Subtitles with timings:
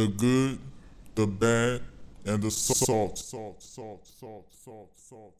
[0.00, 0.58] the good,
[1.14, 1.82] the bad,
[2.24, 3.18] and the salt.
[3.18, 5.34] Salt, salt, salt, salt, salt.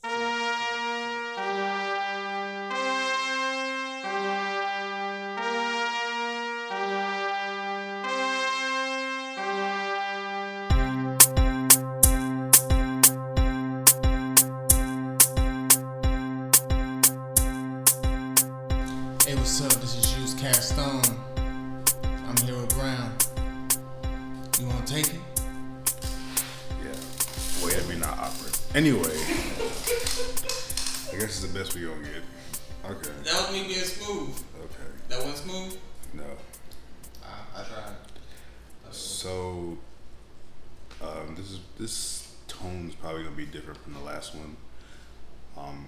[19.25, 19.73] Hey, what's up?
[19.81, 21.10] This is Juice Cast Stone.
[28.73, 29.03] Anyway, I
[31.19, 32.23] guess it's the best we gonna get.
[32.89, 33.11] Okay.
[33.25, 34.31] That was me being smooth.
[34.61, 34.91] Okay.
[35.09, 35.77] That wasn't smooth?
[36.15, 36.23] No.
[37.25, 37.97] I, I tried.
[38.93, 39.77] So,
[41.03, 44.57] um, this is this tone is probably gonna be different from the last one.
[45.59, 45.87] Um.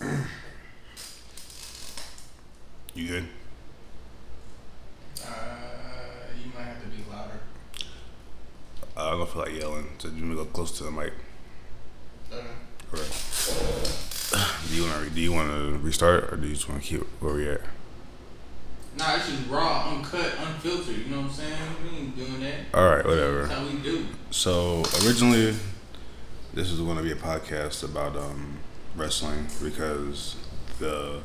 [2.94, 3.28] you good?
[5.24, 5.30] Uh,
[6.44, 7.40] you might have to be louder.
[9.50, 11.12] I don't feel like yelling, so you want to go close to the mic.
[12.32, 12.46] Okay.
[12.90, 14.68] Correct.
[14.68, 16.88] Do you want to do you want to restart or do you just want to
[16.88, 17.60] keep where we at?
[18.96, 20.96] Nah, it's just raw, uncut, unfiltered.
[20.96, 21.58] You know what I'm saying?
[21.82, 22.54] We ain't doing that.
[22.74, 23.46] All right, whatever.
[23.46, 24.06] That's how we do.
[24.30, 25.54] So originally,
[26.54, 28.58] this was going to be a podcast about um,
[28.96, 30.36] wrestling because
[30.78, 31.20] the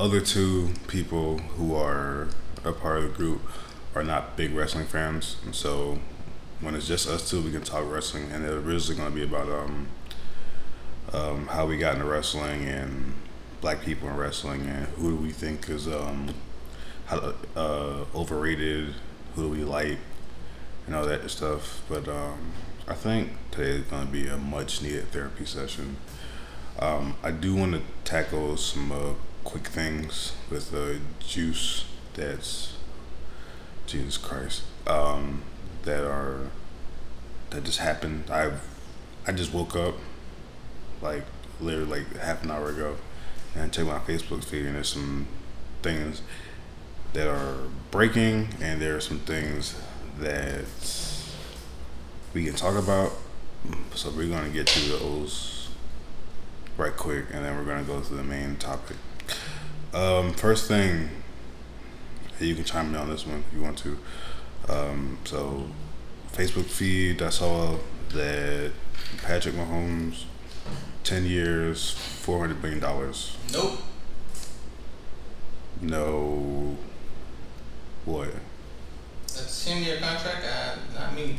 [0.00, 2.28] other two people who are
[2.64, 3.42] a part of the group
[3.94, 5.98] are not big wrestling fans, and so
[6.60, 8.30] when it's just us two, we can talk wrestling.
[8.32, 9.88] And it's originally going to be about um,
[11.12, 13.14] um, how we got into wrestling and
[13.60, 16.34] black people in wrestling and who do we think is um,
[17.06, 18.94] how, uh, overrated,
[19.34, 19.98] who do we like,
[20.86, 21.82] and all that stuff.
[21.88, 22.52] But um,
[22.86, 25.96] I think today is going to be a much needed therapy session.
[26.78, 31.84] Um, I do want to tackle some uh, quick things with the juice
[32.14, 32.74] that's
[33.86, 35.42] Jesus Christ um,
[35.88, 36.50] that are
[37.48, 38.24] that just happened.
[38.30, 38.52] I
[39.26, 39.94] I just woke up
[41.00, 41.24] like
[41.60, 42.96] literally like half an hour ago
[43.54, 45.26] and I checked my Facebook feed and there's some
[45.82, 46.20] things
[47.14, 47.56] that are
[47.90, 49.80] breaking and there are some things
[50.20, 50.66] that
[52.34, 53.12] we can talk about.
[53.94, 55.70] So we're gonna get to those
[56.76, 58.96] right quick, and then we're gonna go to the main topic.
[59.94, 61.08] Um, first thing,
[62.38, 63.98] you can chime in on this one if you want to.
[64.68, 65.68] Um, so
[66.32, 67.76] Facebook feed, I saw
[68.10, 68.72] that
[69.22, 70.24] Patrick Mahomes,
[71.04, 73.36] ten years, four hundred billion dollars.
[73.52, 73.78] Nope.
[75.80, 76.76] No,
[78.04, 78.30] what?
[79.22, 80.44] That's a 10 year contract.
[80.44, 81.38] I, not me.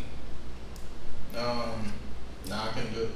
[1.37, 1.91] Um,
[2.47, 3.11] nah, I couldn't do it.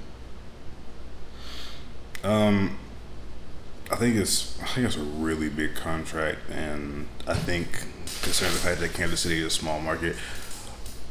[2.25, 2.77] Um,
[3.91, 7.85] I think it's I think it's a really big contract, and I think
[8.23, 10.16] considering the fact that Kansas City is a small market,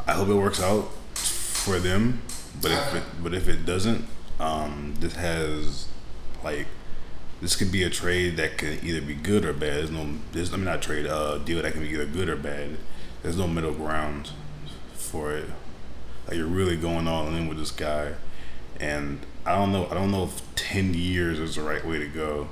[0.07, 2.23] I hope it works out for them.
[2.61, 4.07] But if it but if it doesn't,
[4.41, 5.87] um, this has
[6.43, 6.67] like
[7.41, 9.75] this could be a trade that can either be good or bad.
[9.75, 12.37] There's no there's I mean not trade uh deal that can be either good or
[12.37, 12.79] bad.
[13.23, 14.31] There's no middle ground
[14.95, 15.49] for it.
[16.27, 18.13] Like you're really going all in with this guy,
[18.81, 19.87] and I don't know.
[19.91, 22.49] I don't know if ten years is the right way to go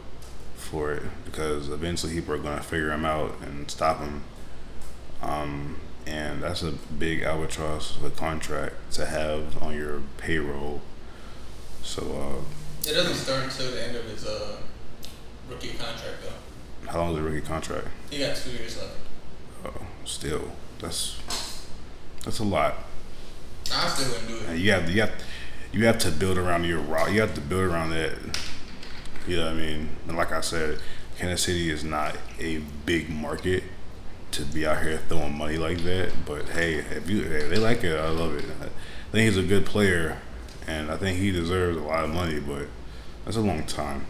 [0.56, 4.22] for it because eventually people are gonna figure him out and stop him.
[5.22, 5.76] Um,
[6.06, 10.80] and that's a big albatross of a contract to have on your payroll.
[11.82, 14.56] So, uh, It doesn't start until the end of his uh,
[15.48, 16.90] rookie contract, though.
[16.90, 17.88] how long is the rookie contract?
[18.10, 18.94] He got two years left.
[19.64, 21.20] Oh, still, that's
[22.24, 22.74] that's a lot.
[23.72, 24.42] I still wouldn't do it.
[24.48, 25.12] And you have you have
[25.72, 27.12] you have to build around your route.
[27.12, 28.12] You have to build around that.
[29.26, 29.88] You know what I mean?
[30.08, 30.80] And like I said,
[31.18, 33.62] Kansas City is not a big market
[34.32, 36.12] to be out here throwing money like that.
[36.24, 38.44] But hey, if you hey, they like it, I love it.
[38.60, 40.18] I think he's a good player,
[40.66, 42.40] and I think he deserves a lot of money.
[42.40, 42.66] But
[43.24, 44.06] that's a long time.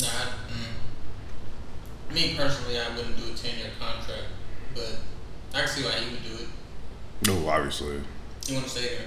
[0.00, 4.24] Nah, I, mm, me personally, I wouldn't do a 10 year contract,
[4.74, 4.98] but
[5.54, 6.48] I can see why he would do it.
[7.26, 8.00] No, obviously.
[8.46, 9.06] You want to stay there.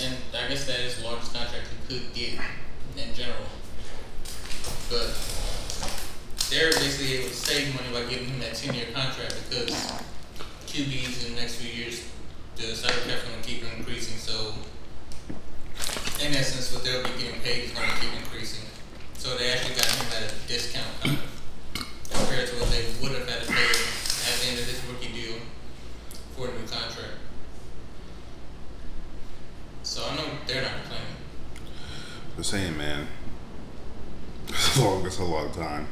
[0.00, 2.40] And I guess that is the largest contract he could get
[2.96, 3.44] in general.
[4.88, 5.41] But
[6.52, 9.72] they're basically able to save money by giving him that 10 year contract because
[10.68, 12.04] QBs in the next few years,
[12.56, 14.18] the salary cap's going to keep increasing.
[14.18, 14.52] So,
[16.20, 18.68] in essence, what they'll be getting paid is going to keep increasing.
[19.16, 21.32] So, they actually got him at a discount kind of
[22.12, 25.12] compared to what they would have had to pay at the end of this rookie
[25.12, 25.40] deal
[26.36, 27.16] for a new contract.
[29.82, 31.16] So I know they're not complaining.
[32.36, 33.08] The same man.
[34.48, 35.06] It's a long.
[35.06, 35.86] It's a long time.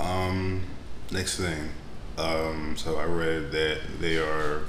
[0.00, 0.62] Um,
[1.10, 1.70] next thing,
[2.18, 4.62] Um, so I read that they are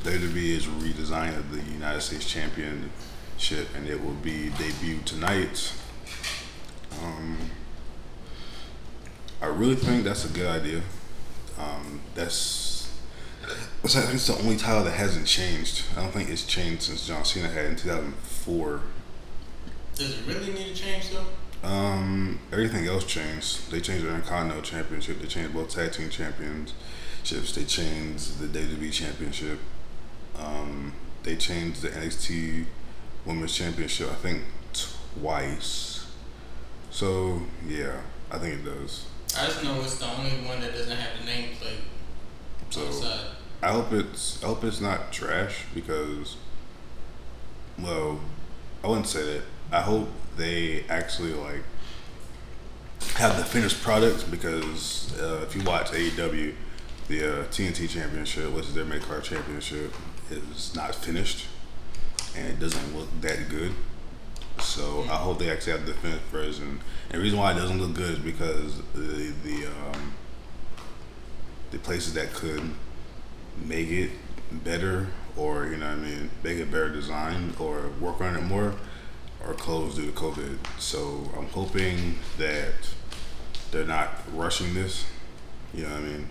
[0.00, 5.72] WWE is redesigning the United States Championship, and it will be debuted tonight.
[7.02, 7.38] Um,
[9.40, 10.82] I really think that's a good idea.
[11.58, 12.76] Um, that's
[13.84, 15.84] I think it's the only title that hasn't changed.
[15.96, 18.80] I don't think it's changed since John Cena had in 2004.
[19.94, 21.24] Does it really need to change though?
[21.66, 23.72] Um, everything else changed.
[23.72, 25.20] They changed the Intercontinental Championship.
[25.20, 27.54] They changed both tag team championships.
[27.54, 29.58] They changed the WWE Championship.
[30.38, 30.92] Um,
[31.24, 32.66] they changed the NXT
[33.24, 34.12] Women's Championship.
[34.12, 34.42] I think
[34.72, 36.06] twice.
[36.92, 39.06] So yeah, I think it does.
[39.36, 41.80] I just know it's the only one that doesn't have the nameplate
[42.70, 43.18] So.
[43.60, 46.36] I hope it's I hope it's not trash because
[47.76, 48.20] well,
[48.84, 49.42] I wouldn't say that.
[49.72, 51.62] I hope they actually like
[53.14, 56.54] have the finished product because uh, if you watch AEW,
[57.08, 59.92] the uh, TNT Championship, which is their mid card championship,
[60.30, 61.46] is not finished
[62.36, 63.72] and it doesn't look that good.
[64.60, 66.80] So I hope they actually have the finished version.
[67.10, 70.14] And the reason why it doesn't look good is because the the um,
[71.70, 72.62] the places that could
[73.64, 74.10] make it
[74.64, 78.74] better or you know I mean make it better design or work on it more
[79.46, 80.58] are closed due to COVID.
[80.78, 82.74] So I'm hoping that
[83.70, 85.06] they're not rushing this.
[85.74, 86.28] You know what I mean?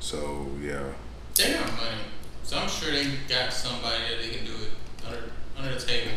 [0.00, 0.92] So yeah.
[1.34, 2.02] They got money,
[2.42, 6.12] so I'm sure they got somebody that they can do it under under the table.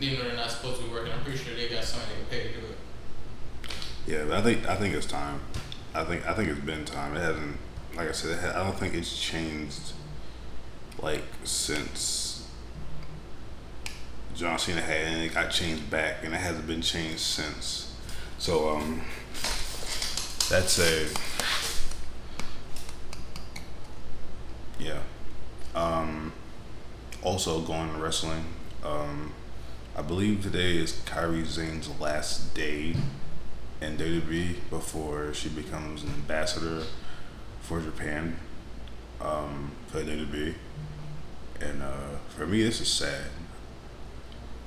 [0.00, 2.20] Even though they're not supposed to be working, I'm pretty sure they got somebody they
[2.20, 2.78] can pay to do it.
[4.06, 5.40] Yeah, but I think I think it's time.
[5.94, 7.16] I think I think it's been time.
[7.16, 7.56] It hasn't,
[7.96, 9.92] like I said, ha- I don't think it's changed,
[11.00, 12.25] like since
[14.36, 17.94] John Cena had, and it got changed back, and it hasn't been changed since.
[18.38, 19.00] So um,
[20.50, 21.08] that's a
[24.78, 24.98] yeah.
[25.74, 26.34] Um,
[27.22, 28.44] also going to wrestling.
[28.84, 29.32] Um,
[29.96, 32.94] I believe today is Kairi Sane's last day
[33.80, 36.82] in WWE before she becomes an ambassador
[37.62, 38.36] for Japan
[39.20, 40.54] um, for WWE.
[41.60, 43.24] And uh, for me, this is sad.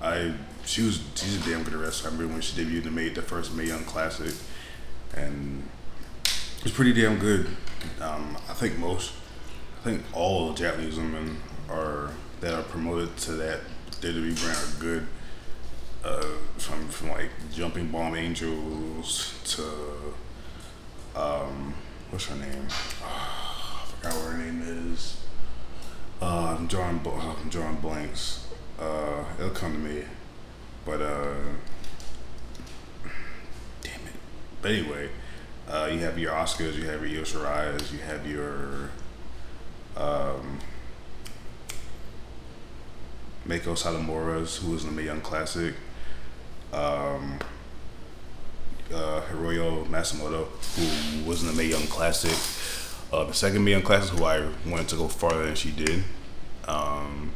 [0.01, 0.33] I
[0.65, 2.09] she was she's a damn good wrestler.
[2.09, 4.33] I remember when she debuted and made the first Mae Young Classic,
[5.15, 5.63] and
[6.23, 7.47] it was pretty damn good.
[8.01, 9.13] Um, I think most,
[9.81, 11.37] I think all Japanese women
[11.69, 12.11] are
[12.41, 13.61] that are promoted to that
[14.01, 15.07] WWE brand are good
[16.03, 19.63] uh, from from like Jumping Bomb Angels to
[21.15, 21.73] um,
[22.09, 22.67] what's her name?
[23.03, 24.61] I forgot what her name
[24.93, 25.17] is.
[26.21, 28.45] Uh, I'm drawing I'm drawing blanks.
[28.79, 30.03] Uh, it'll come to me,
[30.85, 31.33] but uh,
[33.81, 34.13] damn it.
[34.61, 35.09] But anyway,
[35.67, 38.91] uh, you have your Asukas, you have your Io Shirai's, you have your
[39.97, 40.59] um,
[43.45, 45.75] Meiko Satomura's, who was in the Young Classic
[46.71, 47.39] um,
[48.93, 52.31] uh, Hiroyo who was in the Mae Young Classic.
[53.11, 56.03] Uh, the second Mae Young Classic, who I wanted to go farther than she did.
[56.67, 57.31] Um,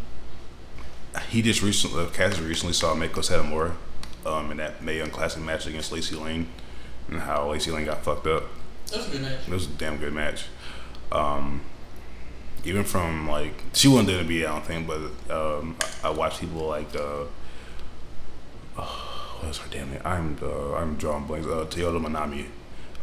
[1.30, 3.74] he just recently, uh, Cassidy recently saw Meiko Satomura
[4.26, 6.48] um, in that Mae Young Classic match against Lacey Lane,
[7.08, 8.44] and how Lacey Lane got fucked up.
[8.88, 9.48] That was a good match.
[9.48, 10.46] It was a damn good match.
[11.12, 11.62] Um,
[12.66, 16.40] even from like she wasn't gonna be, I don't think, but um, I, I watched
[16.40, 17.26] people like uh,
[18.76, 20.02] what was her damn name?
[20.06, 21.48] I'm uh, I'm drawing blanks.
[21.48, 22.48] Uh, Toyota Manami.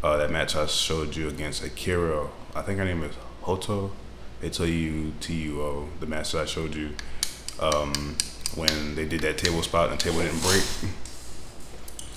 [0.02, 2.26] Uh, that match I showed you against Akira.
[2.54, 3.90] I think her name is Hoto.
[4.42, 5.88] H O U T U O.
[6.00, 6.90] The match that I showed you.
[7.60, 8.16] Um,
[8.56, 10.62] when they did that table spot and the table didn't break.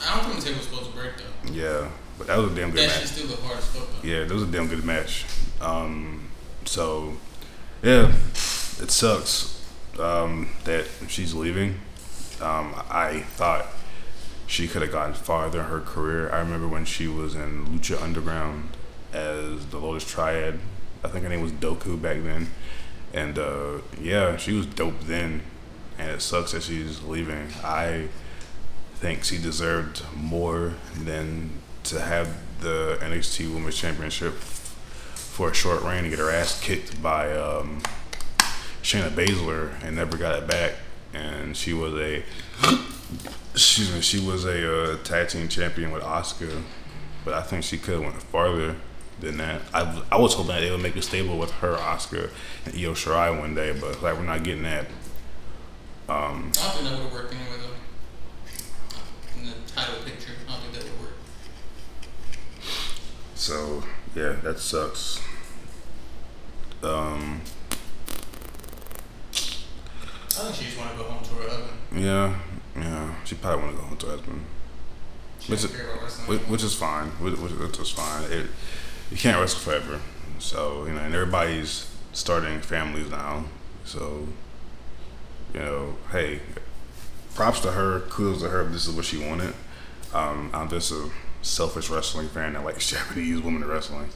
[0.06, 1.52] I don't think the table was supposed to break though.
[1.54, 3.00] Yeah, but that was a damn good That match.
[3.00, 4.08] shit still look hard as fuck though.
[4.08, 5.26] Yeah, that was a damn good match.
[5.62, 6.30] Um,
[6.66, 7.14] so,
[7.82, 8.12] yeah,
[8.82, 9.64] it sucks
[10.00, 11.80] um, that she's leaving.
[12.42, 13.68] Um, I thought
[14.48, 16.32] she could have gotten farther in her career.
[16.32, 18.70] I remember when she was in Lucha Underground
[19.14, 20.60] as the Lotus Triad.
[21.04, 22.48] I think her name was Doku back then.
[23.14, 25.42] And uh, yeah, she was dope then.
[25.98, 27.50] And it sucks that she's leaving.
[27.64, 28.08] I
[28.96, 31.52] think she deserved more than
[31.84, 37.02] to have the NXT Women's Championship for a short reign and get her ass kicked
[37.02, 37.82] by um,
[38.82, 40.74] Shayna Baszler and never got it back.
[41.14, 42.24] And she was a
[43.54, 46.64] excuse me, she was a uh, tag team champion with Asuka,
[47.24, 48.76] but I think she could have went farther
[49.24, 49.62] than that.
[49.74, 52.30] I, I was hoping that they would make a stable with her, Asuka,
[52.66, 54.86] and Io Shirai one day, but like we're not getting that.
[56.10, 59.40] Um, I don't think that would have worked anyway though.
[59.42, 61.14] In the title picture, I don't think that would work.
[63.36, 63.84] So
[64.16, 65.20] yeah, that sucks.
[66.84, 67.42] Um,
[69.32, 71.78] I think she just want to go home to her husband.
[71.96, 72.36] yeah,
[72.76, 73.16] yeah.
[73.24, 74.46] She probably want to go home to her husband,
[75.48, 77.08] Which is- care about wrestling which, which is fine.
[77.22, 78.24] Which, which, which is fine.
[78.32, 78.48] It,
[79.12, 80.00] you can't wrestle forever.
[80.40, 83.46] So you know, and everybody's starting families now.
[83.86, 84.28] So
[85.54, 86.40] you know, hey,
[87.36, 88.02] props to her.
[88.02, 88.62] Kudos to her.
[88.62, 89.54] if This is what she wanted.
[90.14, 91.10] Um, I'm just a
[91.42, 94.10] selfish wrestling fan that likes Japanese women wrestling.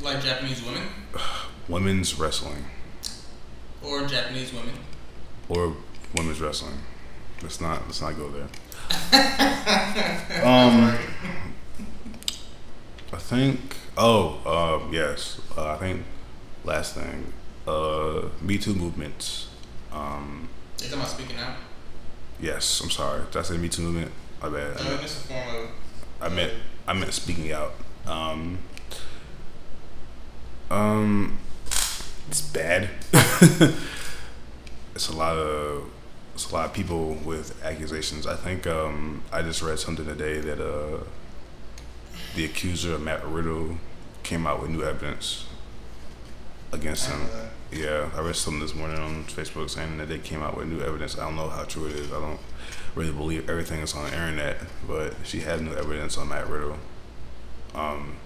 [0.00, 0.82] like Japanese women
[1.68, 2.64] Women's wrestling
[3.82, 4.74] or Japanese women.
[5.48, 5.74] or
[6.14, 6.78] women's wrestling.
[7.42, 8.48] Let's not let's not go there.
[10.44, 10.96] um,
[13.12, 13.76] I think.
[13.96, 15.40] Oh, uh, yes.
[15.56, 16.02] Uh, I think
[16.64, 17.32] last thing.
[17.66, 19.46] Uh, Me Too movement.
[19.92, 21.56] Um, talking about speaking out.
[22.40, 22.80] yes.
[22.80, 23.22] I'm sorry.
[23.30, 24.12] Did I say Me Too movement?
[24.42, 24.76] My bad.
[24.80, 25.70] I No, meant, it's a form of.
[26.20, 26.52] I meant
[26.86, 27.72] I meant speaking out.
[28.06, 28.58] Um,
[30.70, 31.38] um,
[32.28, 32.90] it's bad.
[34.94, 35.90] it's a lot of
[36.34, 38.26] it's a lot of people with accusations.
[38.26, 41.04] I think um, I just read something today that uh,
[42.34, 43.78] the accuser Matt Riddle
[44.22, 45.46] came out with new evidence
[46.72, 47.22] against him.
[47.32, 50.68] Uh, Yeah, I read something this morning on Facebook saying that they came out with
[50.68, 51.18] new evidence.
[51.18, 52.12] I don't know how true it is.
[52.12, 52.38] I don't
[52.94, 56.76] really believe everything that's on the internet, but she had new evidence on Matt Riddle.
[57.74, 58.16] Um,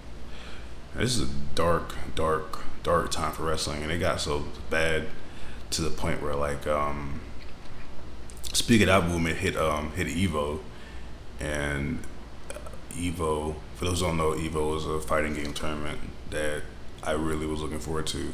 [0.95, 5.07] this is a dark, dark, dark time for wrestling, and it got so bad
[5.71, 7.21] to the point where like um,
[8.53, 10.59] Speak It Out movement hit um hit Evo,
[11.39, 11.99] and
[12.95, 13.55] Evo.
[13.79, 15.99] For those who don't know, Evo is a fighting game tournament
[16.31, 16.63] that
[17.01, 18.33] I really was looking forward to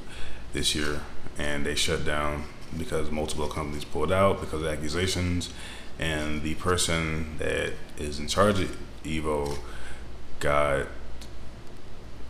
[0.53, 1.01] this year,
[1.37, 5.51] and they shut down because multiple companies pulled out because of accusations,
[5.99, 9.59] and the person that is in charge of Evo
[10.39, 10.87] got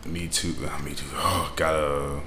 [0.04, 0.52] me too.
[0.84, 1.06] Me too.
[1.14, 2.20] Oh, got a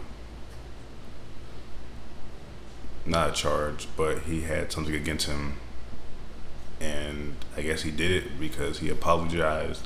[3.05, 5.57] not a charge, but he had something against him,
[6.81, 9.83] and I guess he did it because he apologized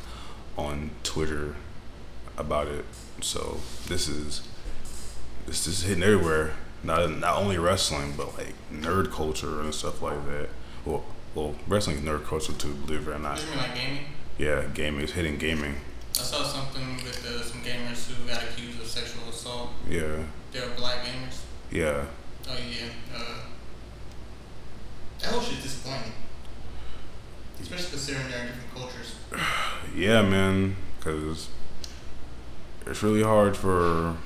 [0.57, 1.55] on Twitter
[2.37, 2.85] about it.
[3.21, 4.41] So this is
[5.45, 6.53] this is hitting everywhere.
[6.83, 10.49] Not not only wrestling, but like nerd culture and stuff like that.
[10.85, 11.05] Well,
[11.35, 12.73] well, wrestling is nerd culture too.
[12.73, 13.43] Believe it or not.
[13.57, 14.05] like gaming?
[14.37, 15.75] Yeah, gaming is hitting gaming.
[16.19, 19.69] I saw something with uh, some gamers who got accused of sexual assault.
[19.89, 20.17] Yeah,
[20.51, 21.39] They were black gamers.
[21.71, 22.05] yeah.
[22.47, 22.87] Oh yeah.
[23.15, 23.35] Uh,
[25.19, 26.11] that whole shit's disappointing.
[27.61, 29.15] Especially considering they're in different cultures.
[29.95, 31.49] Yeah, man, because
[32.87, 34.17] it's really hard for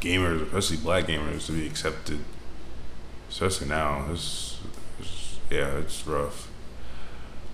[0.00, 2.20] gamers, especially black gamers, to be accepted.
[3.28, 4.60] Especially now, it's,
[4.98, 6.48] it's yeah, it's rough.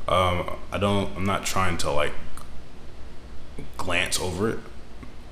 [0.07, 1.15] Um, I don't.
[1.17, 2.13] I'm not trying to like
[3.77, 4.59] glance over it.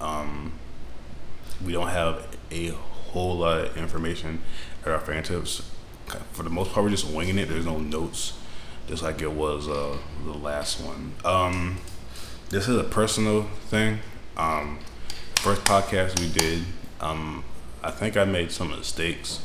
[0.01, 0.53] Um,
[1.65, 4.43] we don't have a whole lot of information
[4.85, 5.71] at our fingertips.
[6.33, 7.49] For the most part, we're just winging it.
[7.49, 8.35] There's no notes
[8.87, 11.13] just like it was uh, the last one.
[11.25, 11.79] Um,
[12.51, 13.99] this is a personal thing.
[14.37, 14.79] Um,
[15.37, 16.63] first podcast we did,
[17.01, 17.45] um,
[17.83, 19.45] I think I made some mistakes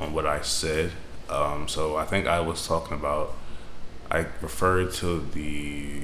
[0.00, 0.92] on what I said.
[1.28, 3.34] Um, so I think I was talking about,
[4.10, 6.02] I referred to the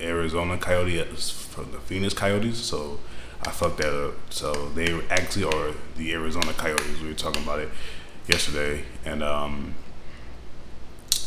[0.00, 2.58] Arizona Coyotes from the Phoenix Coyotes.
[2.58, 2.98] So
[3.46, 4.14] I fucked that up.
[4.30, 7.00] So they actually are the Arizona Coyotes.
[7.00, 7.68] We were talking about it
[8.26, 9.74] yesterday, and um,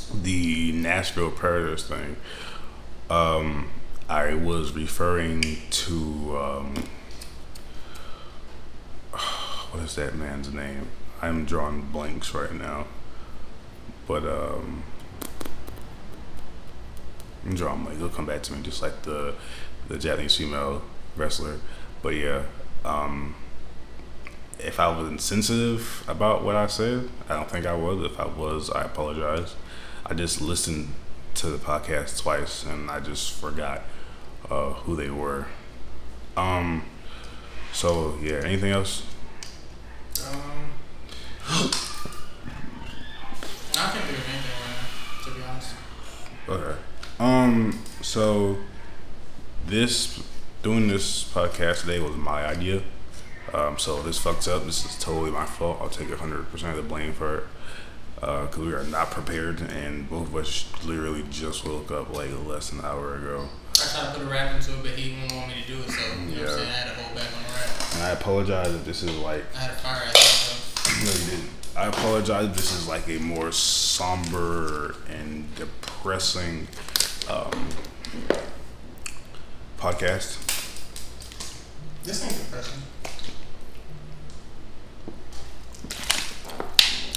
[0.05, 2.17] the Nashville Predators thing,
[3.09, 3.69] um,
[4.07, 6.75] I was referring to um,
[9.71, 10.88] what is that man's name?
[11.21, 12.85] I'm drawing blanks right now,
[14.07, 14.83] but um,
[17.45, 17.97] I'm drawing blanks.
[17.97, 19.35] It'll come back to me, just like the
[19.88, 20.81] the Japanese female
[21.15, 21.59] wrestler.
[22.01, 22.43] But yeah,
[22.83, 23.35] um,
[24.59, 28.03] if I was insensitive about what I said, I don't think I was.
[28.12, 29.55] If I was, I apologize.
[30.05, 30.89] I just listened
[31.35, 33.81] to the podcast twice and I just forgot
[34.50, 35.47] uh, who they were.
[36.38, 36.83] Um.
[37.74, 38.41] So yeah.
[38.43, 39.03] Anything else?
[40.27, 40.71] Um,
[43.77, 45.75] I can't think of anything right now, to be honest.
[46.47, 46.79] Okay.
[47.19, 47.79] Um.
[48.01, 48.57] So
[49.65, 50.21] this
[50.62, 52.83] doing this podcast today was my idea.
[53.53, 53.79] Um.
[53.79, 54.65] So this fucks up.
[54.65, 55.79] This is totally my fault.
[55.81, 57.43] I'll take hundred percent of the blame for it.
[58.25, 62.72] Because we are not prepared, and both of us literally just woke up like less
[62.72, 63.48] than an hour ago.
[63.75, 65.79] I tried to put a rap into it, but he didn't want me to do
[65.82, 66.41] it, so you know what Yeah.
[66.41, 66.70] I'm saying?
[66.70, 67.94] I had to hold back on the rap.
[67.94, 71.50] And I apologize if this is like I had to fire at No, you didn't.
[71.77, 72.46] I apologize.
[72.46, 76.67] If this is like a more somber and depressing
[77.29, 77.51] um,
[79.77, 80.39] podcast.
[82.03, 82.82] This ain't depressing.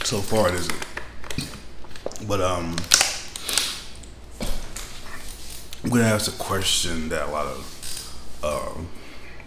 [0.05, 0.85] So far, it isn't.
[2.27, 2.77] But um,
[5.85, 8.71] I'm gonna ask a question that a lot of uh,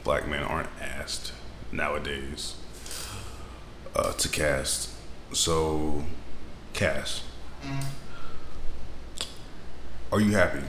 [0.03, 1.33] black men aren't asked
[1.71, 2.55] nowadays
[3.95, 4.89] uh, to cast.
[5.33, 6.03] So,
[6.73, 7.23] cast.
[10.11, 10.61] Are you happy?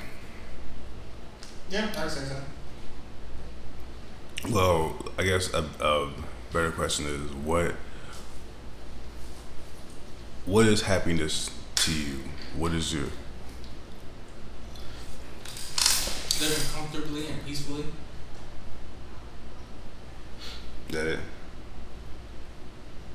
[1.71, 2.37] Yeah, I'd say so.
[4.51, 6.13] Well, I guess a, a
[6.53, 7.75] better question is what
[10.45, 11.51] what is happiness
[11.83, 12.21] to you?
[12.57, 13.09] What is your
[16.41, 17.85] Living comfortably and peacefully.
[20.91, 21.19] that it?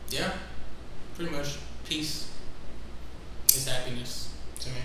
[0.09, 0.33] Yeah.
[1.15, 2.29] Pretty much peace
[3.47, 4.75] is happiness to me.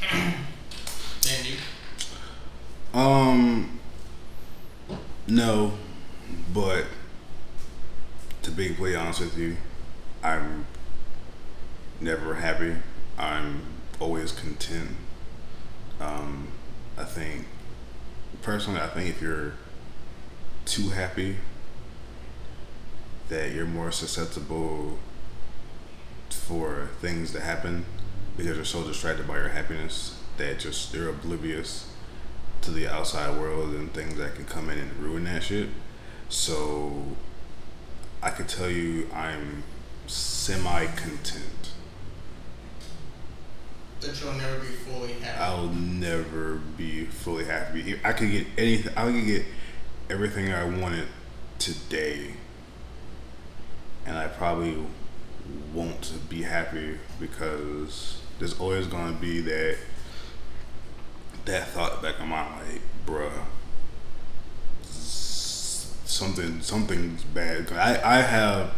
[0.12, 1.56] and you?
[2.94, 3.80] Um,
[5.26, 5.72] no,
[6.54, 6.84] but
[8.42, 9.56] to be completely honest with you,
[10.22, 10.66] I'm
[12.00, 12.76] never happy.
[13.18, 13.62] I'm
[14.00, 14.90] always content.
[16.00, 16.48] Um,
[16.96, 17.46] I think,
[18.42, 19.54] personally, I think if you're
[20.64, 21.36] too happy,
[23.28, 24.98] that you're more susceptible
[26.30, 27.84] for things to happen
[28.36, 31.90] because you're so distracted by your happiness that just you're oblivious
[32.62, 35.68] to the outside world and things that can come in and ruin that shit.
[36.28, 37.04] So
[38.22, 39.62] I could tell you I'm
[40.06, 41.72] semi content.
[44.00, 45.40] That you'll never be fully happy.
[45.40, 47.98] I'll never be fully happy.
[48.04, 48.92] I could get anything.
[48.96, 49.44] I could get
[50.08, 51.08] everything I wanted
[51.58, 52.34] today,
[54.06, 54.76] and I probably
[55.74, 59.78] won't be happy because there's always gonna be that
[61.44, 63.32] that thought back in my mind, like, bruh,
[66.08, 67.72] something something's bad.
[67.72, 68.74] I I have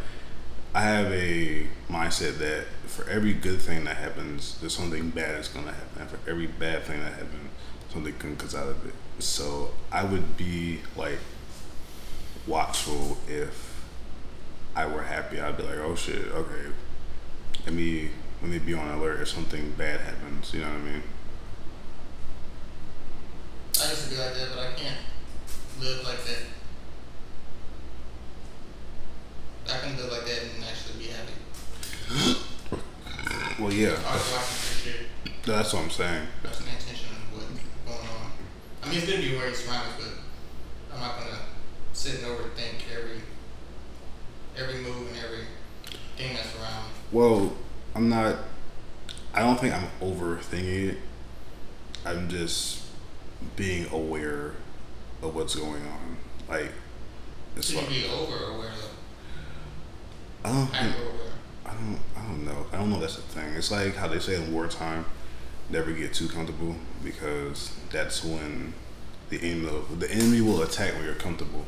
[0.74, 5.48] I have a mindset that for every good thing that happens, there's something bad that's
[5.48, 6.00] gonna happen.
[6.00, 7.50] And for every bad thing that happens,
[7.92, 8.94] something good comes out of it.
[9.20, 11.18] So I would be like
[12.46, 13.84] watchful if
[14.74, 15.40] I were happy.
[15.40, 16.72] I'd be like, oh shit, okay.
[17.64, 18.10] Let me
[18.42, 20.52] let me be on alert if something bad happens.
[20.52, 21.02] You know what I mean?
[23.80, 24.98] I used to be like that, but I can't
[25.80, 26.42] live like that.
[29.72, 32.36] I can live like that and actually be happy.
[33.60, 35.06] Well, yeah, I was watching this shit.
[35.44, 36.26] that's what I'm saying.
[36.42, 37.46] That's paying attention to what's
[37.84, 38.24] going on.
[38.26, 38.32] Um,
[38.82, 41.38] I mean, it's to be where you're surrounded, but I'm not gonna
[41.92, 43.20] sit and overthink every
[44.56, 45.44] every move and every
[46.16, 46.86] thing that's around.
[47.12, 47.52] Well,
[47.94, 48.36] I'm not.
[49.34, 50.98] I don't think I'm overthinking it.
[52.06, 52.82] I'm just
[53.56, 54.54] being aware
[55.22, 56.16] of what's going on.
[56.48, 56.72] Like,
[57.56, 60.48] it's Should like be over aware though?
[60.48, 60.66] I don't.
[60.68, 60.96] think-
[61.66, 61.98] I don't.
[62.30, 62.66] Don't know.
[62.72, 63.00] I don't know.
[63.00, 63.54] That's the thing.
[63.54, 65.04] It's like how they say in wartime,
[65.68, 68.72] never get too comfortable because that's when
[69.30, 71.64] the enemy the enemy will attack when you're comfortable.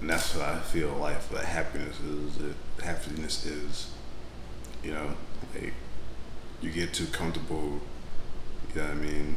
[0.00, 2.38] And that's what I feel life like happiness is.
[2.38, 3.92] That happiness is,
[4.82, 5.14] you know,
[5.54, 5.72] like
[6.60, 7.80] you get too comfortable.
[8.74, 9.36] You know what I mean?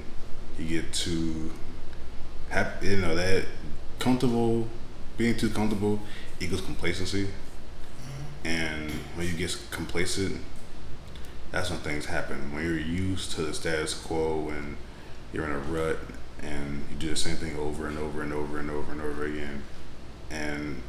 [0.58, 1.52] You get too
[2.50, 2.88] happy.
[2.88, 3.46] You know that
[4.00, 4.68] comfortable.
[5.18, 6.00] Being too comfortable
[6.40, 7.28] equals complacency.
[8.44, 10.42] And when you get complacent,
[11.52, 12.54] that's when things happen.
[12.54, 14.78] When you're used to the status quo and
[15.34, 15.98] you're in a rut
[16.42, 19.26] and you do the same thing over and over and over and over and over
[19.26, 19.64] again.
[20.30, 20.82] And,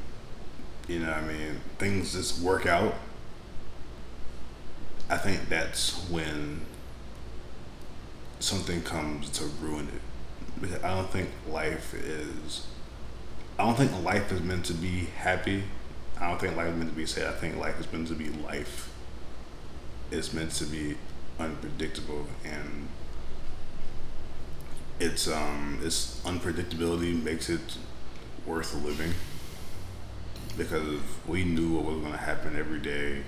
[0.87, 1.61] you know I mean?
[1.79, 2.95] Things just work out.
[5.09, 6.61] I think that's when
[8.39, 10.61] something comes to ruin it.
[10.61, 12.67] Because I don't think life is.
[13.59, 15.65] I don't think life is meant to be happy.
[16.21, 17.27] I don't think life is meant to be sad.
[17.27, 18.91] I think life is meant to be life.
[20.11, 20.97] It's meant to be
[21.39, 22.89] unpredictable and
[24.99, 27.79] it's um its unpredictability makes it
[28.47, 29.13] worth living
[30.59, 33.23] because if we knew what was going to happen every day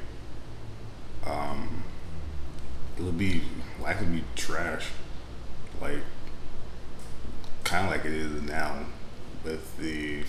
[1.26, 1.82] um
[2.98, 3.40] it would be
[3.80, 4.88] life would be trash
[5.80, 6.00] like
[7.64, 8.84] kind of like it is now
[9.44, 10.22] with the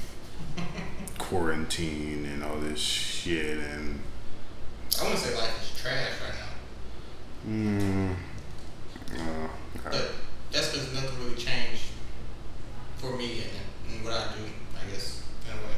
[1.34, 4.00] quarantine and all this shit and
[5.00, 6.36] I wouldn't say life is trash right
[7.50, 8.16] now, mm,
[9.14, 9.48] uh,
[9.84, 10.12] but
[10.52, 11.86] that's because nothing really changed
[12.98, 14.44] for me and, and what I do.
[14.78, 15.74] I guess in a way.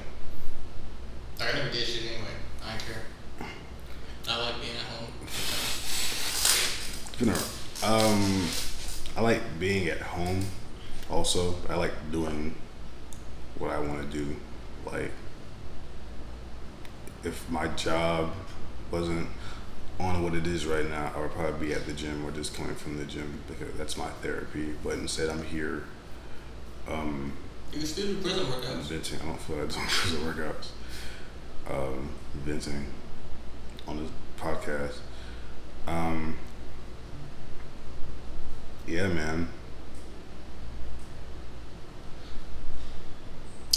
[1.39, 2.35] Like I never did shit anyway.
[2.61, 3.47] I don't care.
[4.27, 5.13] I like being at home.
[7.17, 7.39] You know,
[7.87, 8.47] um,
[9.15, 10.43] I like being at home.
[11.09, 12.55] Also, also I like doing
[13.57, 14.35] what I want to do.
[14.85, 15.11] Like
[17.25, 18.31] if my job
[18.91, 19.27] wasn't
[19.99, 22.53] on what it is right now, I would probably be at the gym or just
[22.55, 24.73] coming from the gym because that's my therapy.
[24.83, 25.83] But instead, I'm here.
[26.87, 27.33] Um,
[27.71, 28.81] You can still do prison workouts.
[28.83, 29.19] venting.
[29.21, 30.67] I don't feel like doing prison workouts.
[31.69, 32.85] Um, venting
[33.87, 34.97] on this podcast.
[35.87, 36.37] Um,
[38.87, 39.47] yeah, man.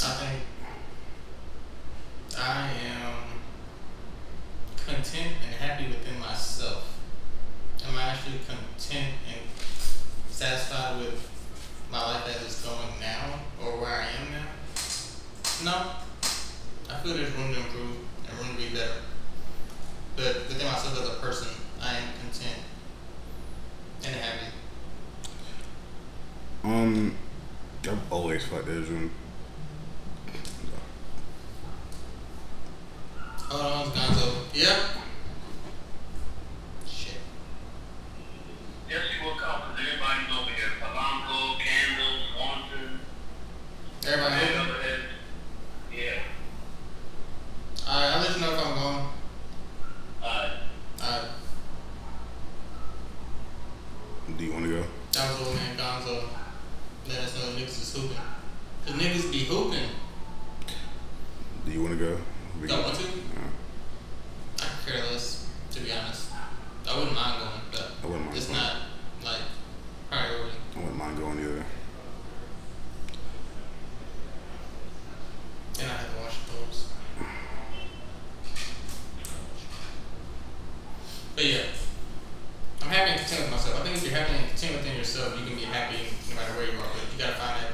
[0.04, 0.42] I think
[2.38, 3.14] I am
[4.76, 6.98] content and happy within myself.
[7.86, 9.40] Am I actually content and
[10.30, 11.28] satisfied with
[11.90, 14.46] my life as it's going now or where I am now?
[15.64, 15.90] No.
[16.90, 17.96] I feel there's room to improve
[18.28, 18.92] and room to be better.
[20.16, 21.48] But within myself as a person,
[21.82, 22.58] I am content
[24.06, 24.52] and happy.
[26.64, 27.14] Um,
[27.84, 29.10] I've always felt there's room.
[33.48, 34.34] Hold on, Gonzo.
[34.52, 34.76] Yep.
[36.86, 37.14] Shit.
[38.90, 40.68] Yes, you will come because everybody's over here.
[40.82, 43.00] Polanco, Candle, Swanson,
[44.06, 44.62] Everybody every know?
[44.62, 45.00] other head.
[45.94, 47.88] Yeah.
[47.88, 49.06] Alright, I'll let you know if I'm going.
[50.22, 50.50] Uh,
[51.00, 51.30] Alright.
[54.36, 54.84] Do you want to go?
[55.12, 56.22] That was old man Gonzo.
[57.08, 58.16] Let us know niggas is hooping.
[58.84, 59.88] Cause niggas be hooping.
[61.64, 62.18] Do you want to go?
[62.60, 63.02] We Y'all can- want to?
[63.04, 64.58] Yeah.
[64.58, 66.28] I could care less, to be honest.
[66.88, 68.58] I wouldn't mind going, but I wouldn't mind it's going.
[68.58, 68.76] not
[69.24, 69.40] like
[70.10, 70.56] priority.
[70.74, 71.64] I wouldn't mind going either.
[75.80, 76.84] And I have to wash clothes.
[81.36, 81.62] But yeah.
[82.82, 83.80] I'm happy and content with myself.
[83.80, 85.98] I think if you're happy and content within yourself, you can be happy
[86.30, 86.86] no matter where you are.
[86.90, 87.72] But you gotta find that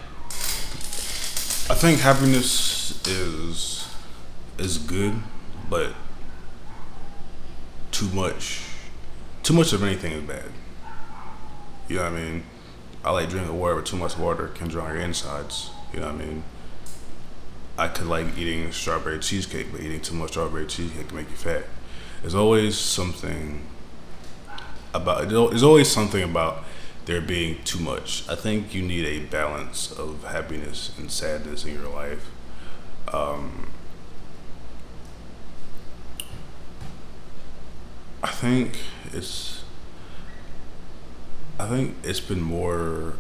[1.71, 3.87] I think happiness is
[4.59, 5.13] is good,
[5.69, 5.93] but
[7.91, 8.63] too much
[9.43, 10.51] too much of anything is bad.
[11.87, 12.45] You know what I mean?
[13.05, 15.73] I like drinking water, but too much water can dry your insides.
[15.93, 16.45] You know what I mean?
[17.77, 21.37] I could like eating strawberry cheesecake, but eating too much strawberry cheesecake can make you
[21.37, 21.65] fat.
[22.23, 23.63] There's always something
[24.95, 26.65] about there's always something about
[27.07, 28.29] there being too much.
[28.29, 32.31] I think you need a balance of happiness and sadness in your life.
[33.13, 33.69] Um,
[38.23, 38.79] I think
[39.13, 39.63] it's.
[41.59, 43.15] I think it's been more.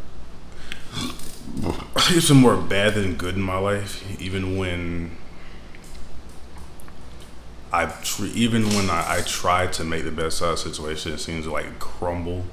[1.96, 5.16] It's been more bad than good in my life, even when.
[7.72, 11.12] I tr- even when I, I try to make the best out of the situation,
[11.12, 12.44] it seems to like crumble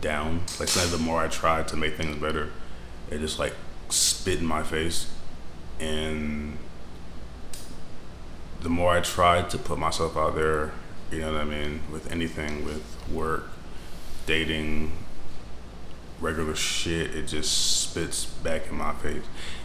[0.00, 0.40] down.
[0.58, 2.50] Like sometimes the more I try to make things better,
[3.10, 3.54] it just like
[3.88, 5.10] spit in my face,
[5.80, 6.58] and
[8.60, 10.72] the more I try to put myself out there,
[11.10, 13.48] you know what I mean, with anything, with work,
[14.26, 14.92] dating,
[16.20, 19.22] regular shit, it just spits back in my face,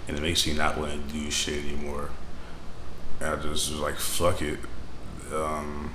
[0.07, 2.09] and it makes me not want to do shit anymore.
[3.19, 4.59] And I just was like, fuck it.
[5.33, 5.93] Um,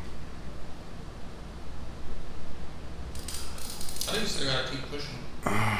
[4.09, 5.15] I think you still gotta keep pushing.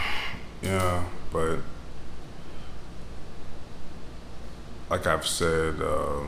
[0.61, 1.61] Yeah, but
[4.91, 6.25] like I've said uh,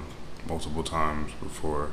[0.49, 1.91] multiple times before,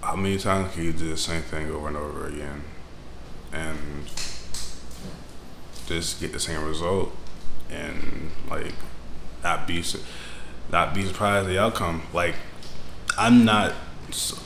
[0.00, 2.64] how many times can you do the same thing over and over again
[3.52, 4.06] and
[5.86, 7.14] just get the same result
[7.70, 8.72] and like
[9.44, 9.84] not be
[10.72, 12.02] not be surprised at the outcome?
[12.12, 12.34] Like
[13.16, 13.74] I'm not.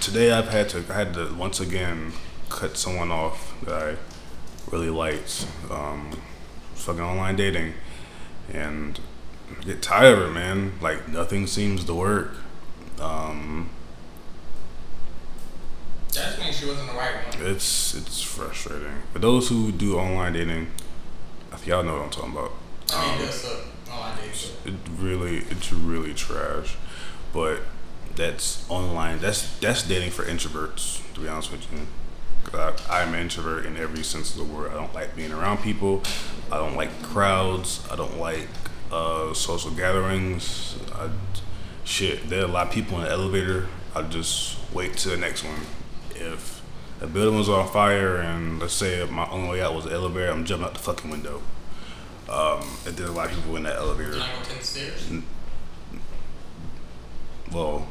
[0.01, 2.13] Today I've had to I had to once again
[2.49, 3.97] cut someone off that I
[4.71, 5.47] really liked.
[5.71, 6.11] Um,
[6.75, 7.75] fucking online dating,
[8.53, 8.99] and
[9.61, 10.73] I get tired of it, man.
[10.81, 12.35] Like nothing seems to work.
[13.01, 13.71] Um,
[16.15, 17.47] That just means she wasn't the right one.
[17.47, 19.03] it's it's frustrating.
[19.13, 20.69] For those who do online dating,
[21.53, 22.53] I think y'all know what I'm talking about.
[22.93, 23.93] I mean, Um, it.
[23.93, 24.51] Online dating.
[24.65, 26.77] it really it's really trash
[27.33, 27.61] but
[28.17, 31.79] that's online that's that's dating for introverts to be honest with you
[32.51, 34.71] 'Cause I, i'm an introvert in every sense of the word.
[34.71, 36.03] I don't like being around people.
[36.51, 37.87] I don't like crowds.
[37.91, 38.49] I don't like
[38.91, 40.77] uh, social gatherings.
[40.95, 41.11] I,
[41.85, 43.69] shit there are a lot of people in the elevator.
[43.95, 45.61] I just wait to the next one.
[46.15, 46.63] If
[47.01, 50.31] a building was on fire and let's say my only way out was the elevator
[50.33, 51.43] i'm jumping out the fucking window.
[52.29, 54.11] Um, and there's a lot of people in that elevator.
[54.11, 55.11] You're not gonna stairs.
[57.53, 57.89] Well,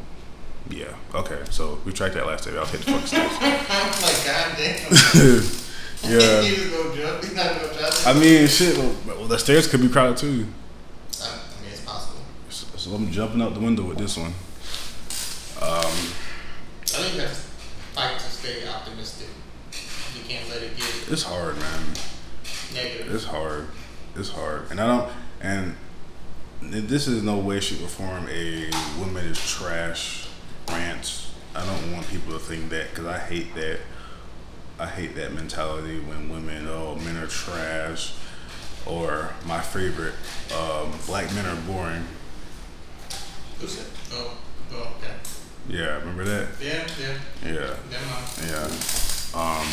[0.70, 0.96] yeah.
[1.14, 1.40] Okay.
[1.50, 2.66] So we retract that last statement.
[2.66, 3.32] I'll take the fucking stairs.
[3.42, 5.44] I'm like, goddamn.
[6.04, 6.42] Yeah.
[6.44, 7.24] he just gonna jump.
[7.24, 8.08] He's not gonna jump.
[8.08, 8.78] I mean, shit.
[8.78, 10.28] Well, well, the stairs could be crowded too.
[10.28, 11.32] I,
[11.64, 12.22] mean, it's possible.
[12.50, 14.28] So, so I'm jumping out the window with this one.
[15.60, 15.92] Um,
[16.84, 19.28] I think you have to fight to stay optimistic.
[20.16, 21.82] You can't let it get It's hard, man.
[22.76, 23.14] negative.
[23.14, 23.68] It's hard.
[24.16, 25.12] It's hard, and I don't.
[25.42, 25.76] And
[26.62, 30.28] this is no way, shape, or form a woman is trash
[30.70, 31.28] rant.
[31.56, 33.80] I don't want people to think that because I hate that.
[34.80, 38.14] I hate that mentality when women, oh, men are trash,
[38.86, 40.14] or my favorite,
[40.56, 42.04] um, black men are boring.
[43.60, 43.88] Who's said?
[44.12, 44.38] Oh,
[44.74, 45.14] oh, okay.
[45.68, 46.50] Yeah, remember that?
[46.62, 47.18] Yeah, yeah.
[47.44, 47.76] Yeah.
[48.46, 48.70] Yeah.
[49.34, 49.68] Um.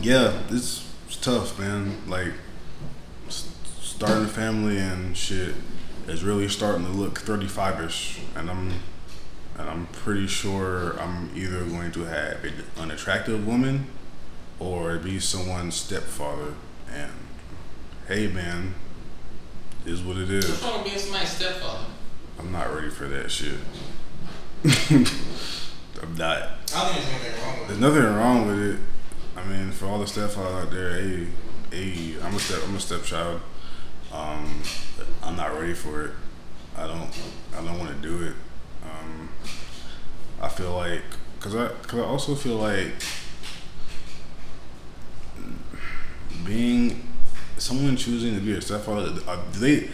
[0.00, 1.98] Yeah, it's, it's tough, man.
[2.08, 2.32] Like
[3.28, 5.54] starting a family and shit
[6.10, 8.72] is really starting to look 35ish, and I'm
[9.58, 13.86] and I'm pretty sure I'm either going to have an unattractive woman
[14.58, 16.54] or be someone's stepfather.
[16.90, 17.12] And
[18.08, 18.74] hey, man,
[19.84, 20.48] is what it is.
[20.48, 21.84] What's wrong with being somebody's stepfather?
[22.38, 23.58] I'm not ready for that shit.
[24.64, 26.42] I'm not.
[26.74, 28.80] I think there's anything wrong with There's nothing wrong with it.
[29.36, 31.26] I mean, for all the stepfathers out there, hey,
[31.70, 33.42] hey, I'm a step, I'm a stepchild.
[34.12, 34.62] Um,
[35.22, 36.10] I'm not ready for it.
[36.76, 37.10] I don't,
[37.56, 38.34] I don't want to do it.
[38.82, 39.28] Um,
[40.40, 41.02] I feel like,
[41.38, 42.92] cause I, cause I also feel like
[46.44, 47.06] being
[47.58, 49.90] someone choosing to be a stepfather, uh, they,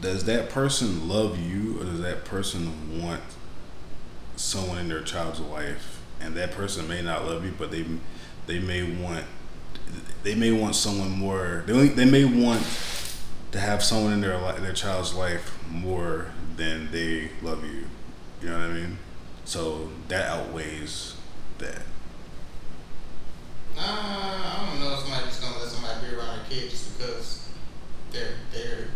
[0.00, 3.22] does that person love you or does that person want
[4.36, 7.84] someone in their child's life and that person may not love you but they
[8.46, 9.24] they may want
[10.24, 12.62] they may want someone more they, they may want
[13.52, 17.84] to have someone in their li- their child's life more than they love you
[18.42, 18.98] you know what i mean
[19.44, 21.14] so that outweighs
[21.58, 21.78] that
[23.74, 26.98] Nah, I don't know if somebody's just gonna let somebody be around a kid just
[26.98, 27.48] because
[28.10, 28.88] they're they're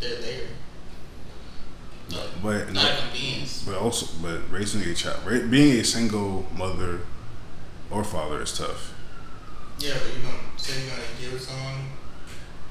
[0.00, 0.46] they're there.
[2.10, 3.62] But but not a convenience.
[3.64, 7.02] but also but raising a child ra- being a single mother
[7.92, 8.92] or father is tough
[9.78, 11.86] Yeah, but you gonna say you're gonna give someone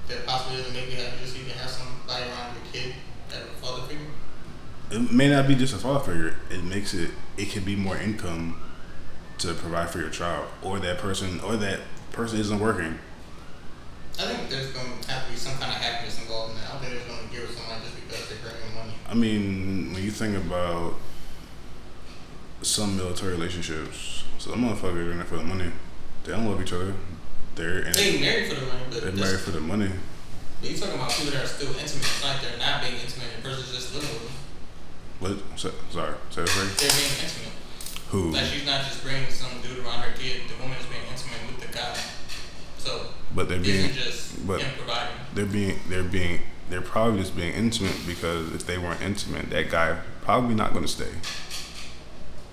[0.08, 2.94] that possibly doesn't make you happy just so you can have somebody around your kid
[3.30, 4.06] that a father figure.
[4.92, 6.36] it may not be just a father figure.
[6.50, 8.60] It makes it it can be more income
[9.39, 11.80] to provide for your child, or that person, or that
[12.12, 13.00] person isn't working.
[14.20, 16.70] I think there's gonna have to be some kind of happiness involved in that.
[16.70, 18.94] I don't think there's gonna give it someone just because they're bringing money.
[19.10, 20.94] I mean, when you think about
[22.62, 25.72] some military relationships, some motherfuckers are in it for the money.
[26.24, 26.94] They don't love each other.
[27.56, 29.89] They're in They married for the money, but they're married for the money.
[30.62, 31.96] but you talking about people that are still intimate.
[32.04, 33.28] It's like they're not being intimate.
[33.38, 34.36] The person's just living with them.
[35.20, 35.60] What?
[35.60, 36.70] So- Sorry, say that again.
[36.78, 37.54] They're being intimate.
[38.10, 38.32] Who?
[38.32, 40.42] Like she's not just bringing some dude around her kid.
[40.50, 41.96] The woman is being intimate with the guy.
[42.78, 44.62] So But they're being just but-
[45.34, 49.70] they're being they're being they're probably just being intimate because if they weren't intimate, that
[49.70, 51.10] guy probably not going to stay.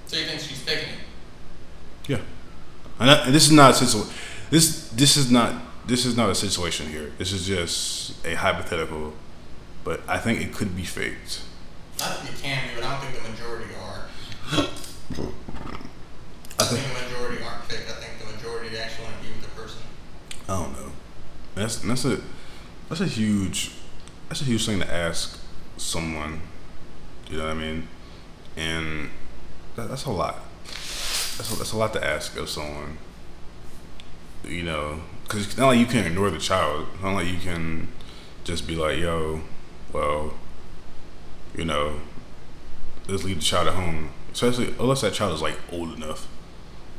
[0.06, 0.98] So you think she's faking it?
[2.08, 2.18] Yeah,
[2.98, 4.10] and, that, and this is not a situ-
[4.50, 5.54] This this is not
[5.86, 7.12] this is not a situation here.
[7.18, 9.12] This is just a hypothetical,
[9.84, 11.42] but I think it could be faked.
[12.00, 14.08] I think it can be, but I don't think the majority are.
[16.58, 17.86] I think the majority aren't fake.
[17.88, 19.82] I think the majority actually want to be with the person.
[20.48, 20.92] I don't know.
[21.54, 22.20] That's that's a
[22.88, 23.72] that's a huge
[24.28, 25.38] that's a huge thing to ask
[25.76, 26.40] someone.
[27.28, 27.88] You know what I mean?
[28.56, 29.10] And
[29.76, 30.40] that, that's a lot.
[30.64, 32.98] That's a, that's a lot to ask of someone.
[34.44, 36.88] You know, because not like you can't ignore the child.
[37.02, 37.88] Not like you can
[38.44, 39.42] just be like, "Yo,
[39.92, 40.34] well,
[41.56, 42.00] you know,
[43.08, 46.26] let's leave the child at home." Especially unless that child is like old enough.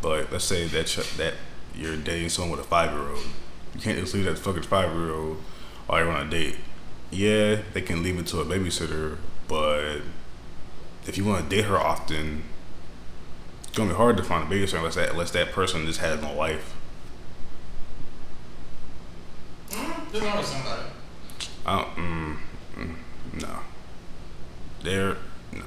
[0.01, 1.33] But let's say that ch- that
[1.75, 3.25] you're dating someone with a five year old.
[3.75, 5.37] You can't just leave that fucking five year old
[5.87, 6.57] while you're on a date.
[7.09, 9.97] Yeah, they can leave it to a babysitter, but
[11.07, 12.43] if you want to date her often,
[13.63, 16.21] it's gonna be hard to find a babysitter unless that unless that person just has
[16.21, 16.75] no life.
[19.71, 20.81] Mm, there's always somebody.
[21.65, 22.37] I mm,
[22.75, 23.59] mm, no.
[24.83, 25.15] They're
[25.53, 25.63] no.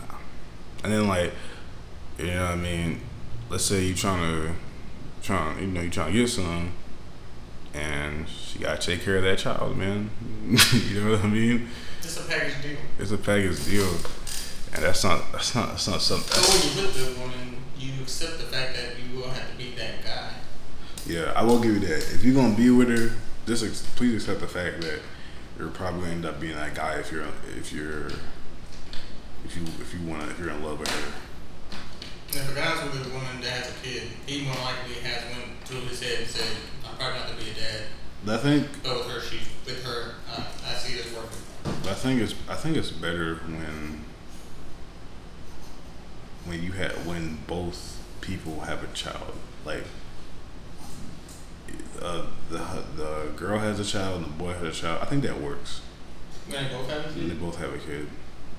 [0.82, 1.32] And then like,
[2.18, 3.00] you know what I mean?
[3.48, 4.52] Let's say you trying to,
[5.22, 6.72] trying, you know, you trying to get some,
[7.72, 10.10] and she gotta take care of that child, man.
[10.72, 11.68] you know what I mean?
[12.00, 12.76] It's a package deal.
[12.98, 13.88] It's a package deal,
[14.74, 16.42] and that's not, that's not, that's not something.
[16.42, 19.56] So when you with the woman, you accept the fact that you will have to
[19.56, 20.30] be that guy.
[21.06, 21.98] Yeah, I will give you that.
[22.14, 25.00] If you're gonna be with her, just ex- please accept the fact that
[25.58, 27.26] you're probably end up being that guy if you're
[27.58, 28.08] if you're
[29.44, 31.12] if you if you wanna if you're in love with her.
[32.28, 35.50] If a guy's with a woman that has a kid, he more likely has one
[35.66, 37.82] to his head and said, "I'm probably not to be a dad."
[38.26, 41.38] I think But with her, she with her, uh, I see as working.
[41.88, 44.04] I think it's I think it's better when
[46.46, 49.34] when you have when both people have a child.
[49.64, 49.84] Like
[52.04, 52.58] uh, the
[52.96, 54.98] the girl has a child and the boy has a child.
[55.02, 55.80] I think that works.
[56.48, 58.08] When they both have a When they kid, both have a kid.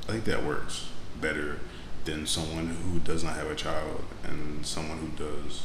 [0.08, 0.90] I think that works
[1.22, 1.60] better
[2.06, 5.64] than someone who does not have a child and someone who does.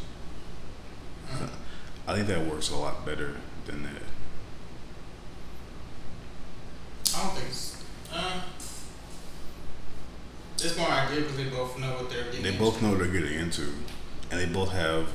[2.06, 4.02] I think that works a lot better than that.
[7.14, 7.82] I don't think it's.
[8.12, 8.40] Uh,
[10.62, 12.42] it's more ideal because they both know what they're getting.
[12.42, 12.60] They into.
[12.60, 13.72] both know what they're getting into,
[14.30, 15.08] and they both have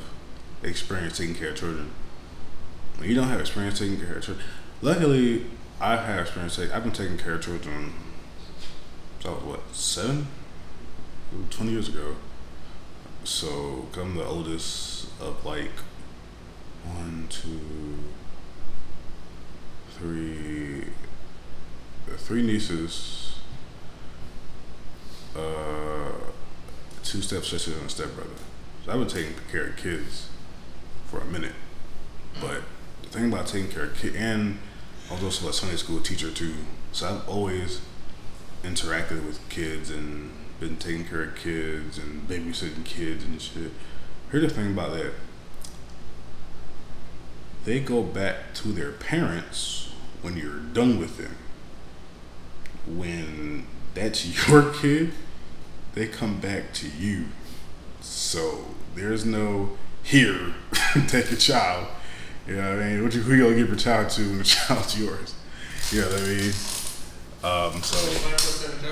[0.63, 1.91] experience taking care of children.
[2.97, 4.45] When you don't have experience taking care of children,
[4.81, 5.45] luckily
[5.79, 6.55] I've experience.
[6.55, 7.93] Take, I've been taking care of children.
[9.19, 10.27] So I was what seven,
[11.49, 12.15] twenty years ago.
[13.23, 15.71] So I'm the oldest of like
[16.83, 17.97] one, two,
[19.97, 20.85] three,
[22.17, 23.39] three nieces.
[25.35, 26.13] Uh,
[27.03, 28.29] two stepsisters and a stepbrother.
[28.85, 30.29] So I've been taking care of kids
[31.07, 31.55] for a minute.
[32.39, 32.61] But
[33.01, 34.59] the thing about taking care of kids, and
[35.09, 36.53] I was also a Sunday school teacher too.
[36.91, 37.81] So I've always
[38.63, 43.71] interacted with kids and been taking care of kids and babysitting kids and shit.
[44.31, 45.13] Here's the thing about that.
[47.65, 51.35] They go back to their parents when you're done with them.
[52.87, 55.11] When that's your kid,
[55.93, 57.25] they come back to you.
[58.01, 60.53] So there's no here,
[61.07, 61.87] take a child.
[62.47, 63.03] You know what I mean?
[63.03, 65.35] What you, who you gonna give your child to when the child's yours?
[65.91, 66.53] You know what I mean?
[67.43, 67.97] Um, so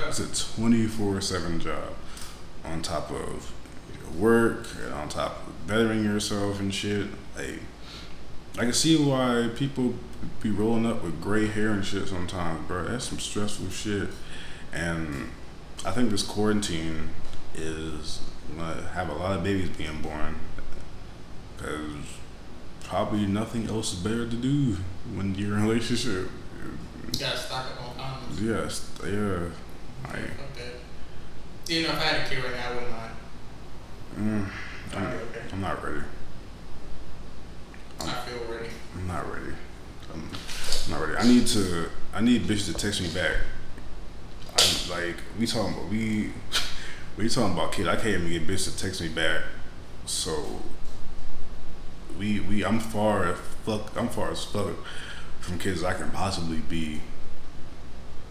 [0.08, 1.94] it's a 24 7 job
[2.66, 3.52] on top of
[4.20, 7.08] work and on top of bettering yourself and shit.
[7.36, 7.60] Hey,
[8.58, 9.96] I can see why people
[10.42, 12.86] be rolling up with gray hair and shit sometimes, bro.
[12.86, 14.10] That's some stressful shit.
[14.72, 15.32] And
[15.86, 17.10] I think this quarantine
[17.56, 18.20] is
[18.58, 20.36] gonna have a lot of babies being born
[21.58, 22.18] because
[22.94, 24.78] probably nothing else is better to do
[25.16, 26.30] when you're in a relationship.
[27.12, 28.40] You gotta stock up on condoms.
[28.40, 29.50] Yes, yeah.
[30.04, 31.72] Like, Fuck that.
[31.74, 33.12] Even if I had a kid right now, I wouldn't mind.
[34.20, 35.42] mm, I'm, okay.
[35.52, 36.02] I'm not ready.
[38.00, 38.70] I feel ready.
[38.96, 39.56] I'm not ready.
[40.14, 40.30] I'm,
[40.86, 41.18] I'm not ready.
[41.18, 41.90] I need to.
[42.14, 43.38] I need bitches to text me back.
[44.56, 46.32] I like we talking about we
[47.18, 47.88] we talking about kid.
[47.88, 49.42] I can't even get bitches to text me back.
[50.06, 50.62] So
[52.18, 53.92] we we I'm far as fuck.
[53.98, 54.74] I'm far as fuck
[55.40, 57.02] from kids I can possibly be.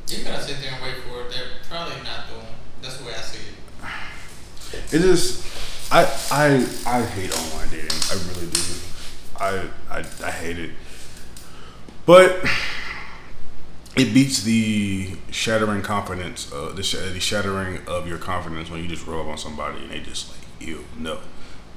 [0.08, 1.30] You gotta sit there and wait for it.
[1.30, 2.46] They're probably not doing.
[2.82, 4.94] That's the way I see it.
[4.94, 7.98] It just I I I hate online dating.
[8.10, 8.60] I really do.
[9.38, 10.70] I I, I hate it.
[12.04, 12.44] But
[13.96, 18.88] it beats the shattering confidence, uh, the, sh- the shattering of your confidence when you
[18.88, 21.18] just roll up on somebody and they just like, ew, no.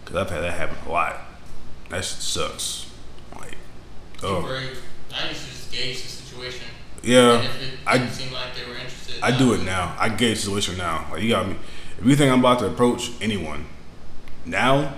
[0.03, 1.24] Because I've had that happen a lot.
[1.89, 2.89] That shit sucks.
[3.35, 3.57] Like,
[4.23, 4.81] oh, brave.
[5.13, 6.67] I used to just gauge the situation.
[7.03, 7.37] yeah.
[7.37, 9.95] and if it I- like they were interested, I do it now.
[9.99, 11.07] I gauge the situation now.
[11.11, 11.55] Like you got me.
[11.99, 13.65] If you think I'm about to approach anyone
[14.45, 14.93] now,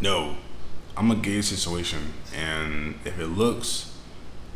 [0.00, 0.36] no.
[0.96, 3.96] I'm gonna gauge the situation, and if it looks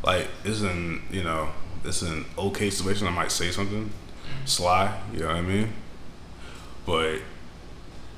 [0.03, 1.51] like this is an you know
[1.85, 4.47] this is an okay situation, I might say something mm-hmm.
[4.47, 5.01] sly.
[5.13, 5.73] You know what I mean?
[6.85, 7.21] But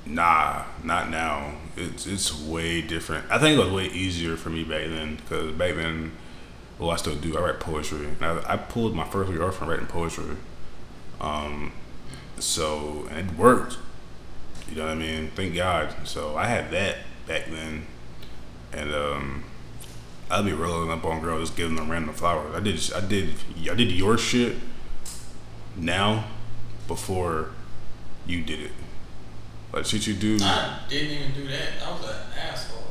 [0.06, 1.54] nah, not now.
[1.76, 3.30] It's it's way different.
[3.30, 6.12] I think it was way easier for me back then because back then,
[6.78, 7.36] well, I still do.
[7.36, 8.08] I write poetry.
[8.20, 10.36] I, I pulled my first off from writing poetry.
[11.20, 11.72] Um,
[12.38, 13.78] so and it worked.
[14.68, 15.30] You know what I mean?
[15.34, 15.94] Thank God.
[16.04, 17.86] So I had that back then,
[18.72, 19.44] and um,
[20.30, 22.54] I'd be rolling up on girls, just giving them random flowers.
[22.54, 23.34] I did, I did,
[23.70, 24.56] I did your shit
[25.76, 26.24] now
[26.88, 27.50] before
[28.26, 28.70] you did it.
[29.74, 30.38] Like shit you do.
[30.40, 31.82] I didn't even do that.
[31.84, 32.84] I was an asshole.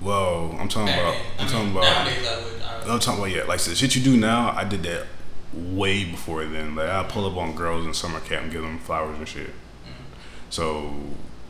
[0.00, 1.14] Well, I'm talking about.
[1.38, 1.82] I'm talking about.
[1.82, 2.62] Nowadays, I would.
[2.62, 4.50] I would I'm talking about yeah, like the shit you do now.
[4.56, 5.06] I did that
[5.52, 6.74] way before then.
[6.74, 9.48] Like I pull up on girls in summer camp and give them flowers and shit.
[9.48, 10.04] Mm-hmm.
[10.48, 10.94] So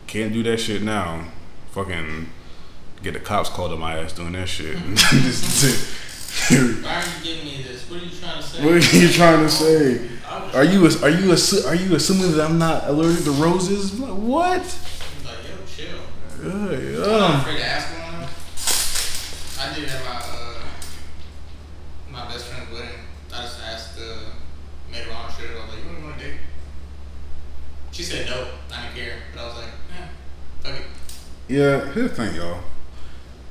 [0.08, 1.28] can't do that shit now.
[1.70, 2.30] Fucking
[3.04, 4.76] get the cops called on my ass doing that shit.
[6.48, 7.88] Why are you giving me this?
[7.88, 8.64] What are you trying to say?
[8.64, 10.08] what are you trying to say?
[10.54, 11.32] Are you are you
[11.66, 13.94] are you assuming that I'm not allergic to roses?
[13.94, 14.60] What?
[15.24, 15.98] like, yo, chill.
[16.42, 18.28] Yeah, I'm not afraid to ask one.
[19.58, 20.60] I did at my uh,
[22.10, 23.00] my best friend's wedding.
[23.32, 24.18] I just asked uh,
[24.90, 25.48] made her on shit.
[25.50, 26.36] I was like, "You want to date?"
[27.92, 28.48] She said no.
[28.74, 29.70] I didn't care, but I was like,
[30.64, 30.84] "Yeah." Okay.
[31.48, 32.60] Yeah, here's the thing, y'all.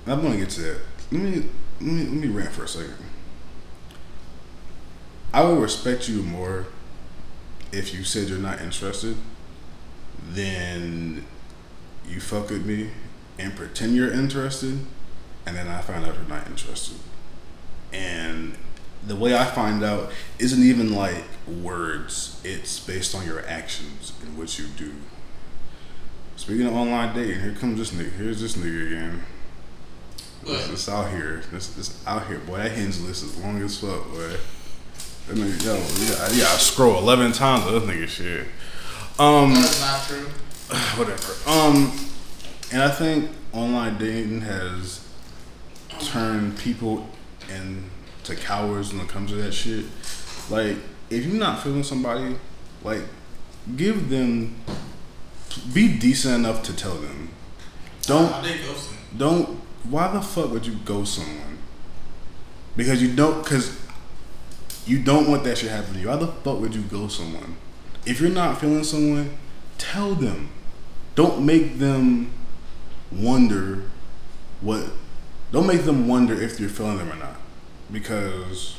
[0.05, 0.81] I'm gonna get to that.
[1.11, 1.31] Let me
[1.79, 2.93] let me let me rant for a second.
[5.33, 6.67] I would respect you more
[7.71, 9.15] if you said you're not interested
[10.29, 11.25] then
[12.07, 12.89] you fuck with me
[13.39, 14.79] and pretend you're interested
[15.45, 16.97] and then I find out you're not interested.
[17.91, 18.55] And
[19.05, 24.37] the way I find out isn't even like words, it's based on your actions and
[24.37, 24.93] what you do.
[26.35, 28.11] Speaking of online dating, here comes this nigga.
[28.13, 29.23] Here's this nigga again.
[30.43, 30.69] What?
[30.69, 31.43] this out here.
[31.51, 32.57] This this out here, boy.
[32.57, 34.37] That hinge list is long as fuck, boy.
[35.31, 36.53] That nigga, yo, yeah, yeah.
[36.53, 37.65] I scroll eleven times.
[37.65, 38.47] Of this nigga shit.
[39.17, 40.27] Um, That's not true.
[40.97, 41.33] whatever.
[41.49, 41.97] Um,
[42.73, 45.07] and I think online dating has
[45.99, 47.07] turned people
[47.49, 49.85] into cowards when it comes to that shit.
[50.49, 50.75] Like,
[51.09, 52.35] if you're not feeling somebody,
[52.83, 53.03] like,
[53.77, 54.55] give them,
[55.73, 57.29] be decent enough to tell them.
[58.01, 58.95] Don't I did ghosting.
[59.17, 59.61] don't.
[59.89, 61.57] Why the fuck would you ghost someone?
[62.75, 63.43] Because you don't.
[63.43, 63.80] Because
[64.91, 66.09] you don't want that shit happen to you.
[66.09, 67.55] Why the fuck would you go someone?
[68.05, 69.37] If you're not feeling someone,
[69.77, 70.49] tell them.
[71.15, 72.33] Don't make them
[73.09, 73.83] wonder
[74.59, 74.83] what.
[75.53, 77.37] Don't make them wonder if you're feeling them or not.
[77.89, 78.75] Because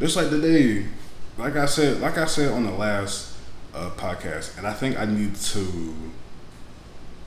[0.00, 0.86] just like today,
[1.36, 3.36] like I said, like I said on the last
[3.74, 5.94] uh, podcast, and I think I need to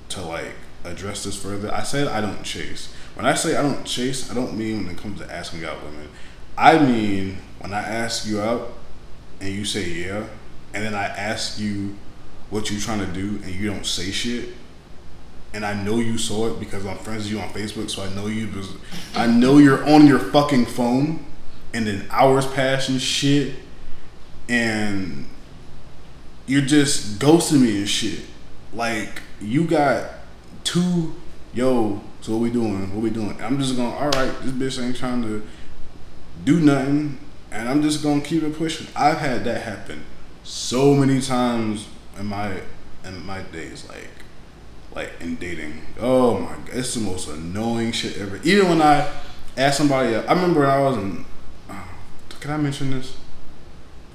[0.10, 1.72] to like address this further.
[1.72, 2.92] I said I don't chase.
[3.14, 5.84] When I say I don't chase, I don't mean when it comes to asking out
[5.84, 6.10] women.
[6.58, 8.74] I mean when I ask you out
[9.40, 10.26] and you say yeah,
[10.74, 11.96] and then I ask you
[12.50, 14.50] what you trying to do and you don't say shit.
[15.54, 18.14] And I know you saw it because I'm friends with you on Facebook, so I
[18.14, 18.50] know you.
[19.16, 21.26] I know you're on your fucking phone,
[21.74, 23.56] and then hours pass and shit,
[24.50, 25.26] and
[26.46, 28.22] you're just ghosting me and shit.
[28.74, 30.12] Like you got
[30.66, 31.16] two,
[31.54, 32.02] yo.
[32.20, 32.94] So what we doing?
[32.94, 33.42] What we doing?
[33.42, 33.94] I'm just going.
[33.94, 35.42] All right, this bitch ain't trying to
[36.44, 37.18] do nothing,
[37.56, 38.88] and I'm just gonna keep it pushing.
[38.96, 40.04] I've had that happen
[40.44, 41.88] so many times
[42.20, 42.60] in my
[43.06, 44.10] in my days, like
[44.94, 45.82] like in dating.
[46.00, 48.40] Oh my god, it's the most annoying shit ever.
[48.44, 49.10] Even when I
[49.58, 51.26] asked somebody, I remember when I was in.
[51.70, 51.84] Uh,
[52.42, 53.16] can I mention this?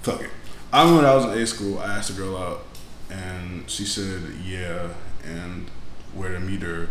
[0.02, 0.30] Fuck it.
[0.70, 1.78] I remember I was in A school.
[1.78, 2.64] I asked a girl out,
[3.08, 4.88] and she said yeah,
[5.24, 5.70] and
[6.14, 6.90] where to meet her,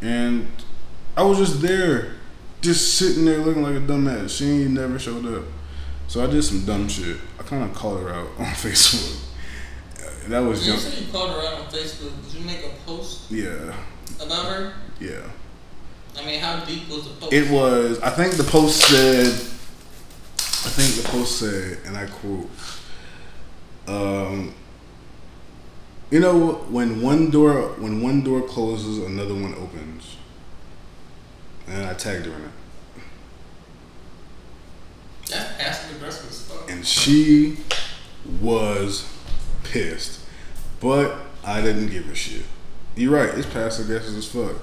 [0.00, 0.48] and
[1.18, 2.14] I was just there,
[2.60, 4.36] just sitting there looking like a dumbass.
[4.38, 5.44] She ain't never showed up.
[6.08, 7.16] So I did some dumb shit.
[7.38, 9.26] I kind of called her out on Facebook.
[10.28, 12.12] That was You said you called her out on Facebook.
[12.24, 13.74] Did you make a post Yeah,
[14.22, 14.74] about her?
[15.00, 15.20] yeah.
[16.18, 17.32] I mean, how deep was the post?
[17.32, 18.00] It was.
[18.00, 19.26] I think the post said.
[19.26, 22.50] I think the post said, and I quote.
[23.88, 24.54] Um.
[26.10, 30.16] You know, when one door when one door closes, another one opens.
[31.70, 32.50] And I tagged her in it.
[35.28, 36.68] That's passive aggressive as fuck.
[36.70, 37.58] and she
[38.40, 39.08] was
[39.62, 40.20] pissed.
[40.80, 42.42] But I didn't give a shit.
[42.96, 44.56] You're right, it's passive aggressive as fuck.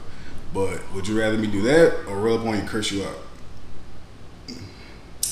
[0.54, 3.04] But would you rather me do that or roll up on you and curse you
[3.06, 3.18] out?
[4.50, 4.58] Man,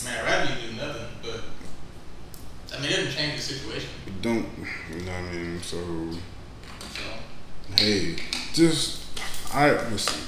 [0.07, 1.41] I'd rather you do nothing, but
[2.73, 3.89] I mean, it doesn't change the situation.
[4.21, 4.45] Don't,
[4.93, 5.61] you know what I mean?
[5.61, 5.78] So,
[6.80, 7.01] So,
[7.76, 8.15] hey,
[8.53, 9.03] just,
[9.53, 10.21] I, listen.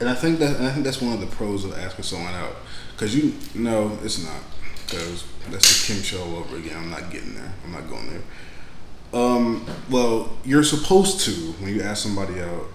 [0.00, 2.54] And I think that, I think that's one of the pros of asking someone out.
[2.96, 4.40] Cause you, no, it's not.
[4.88, 6.76] Cause that's the Kim show over again.
[6.76, 7.52] I'm not getting there.
[7.64, 8.22] I'm not going there.
[9.12, 11.30] Um, well, you're supposed to
[11.62, 12.66] when you ask somebody out,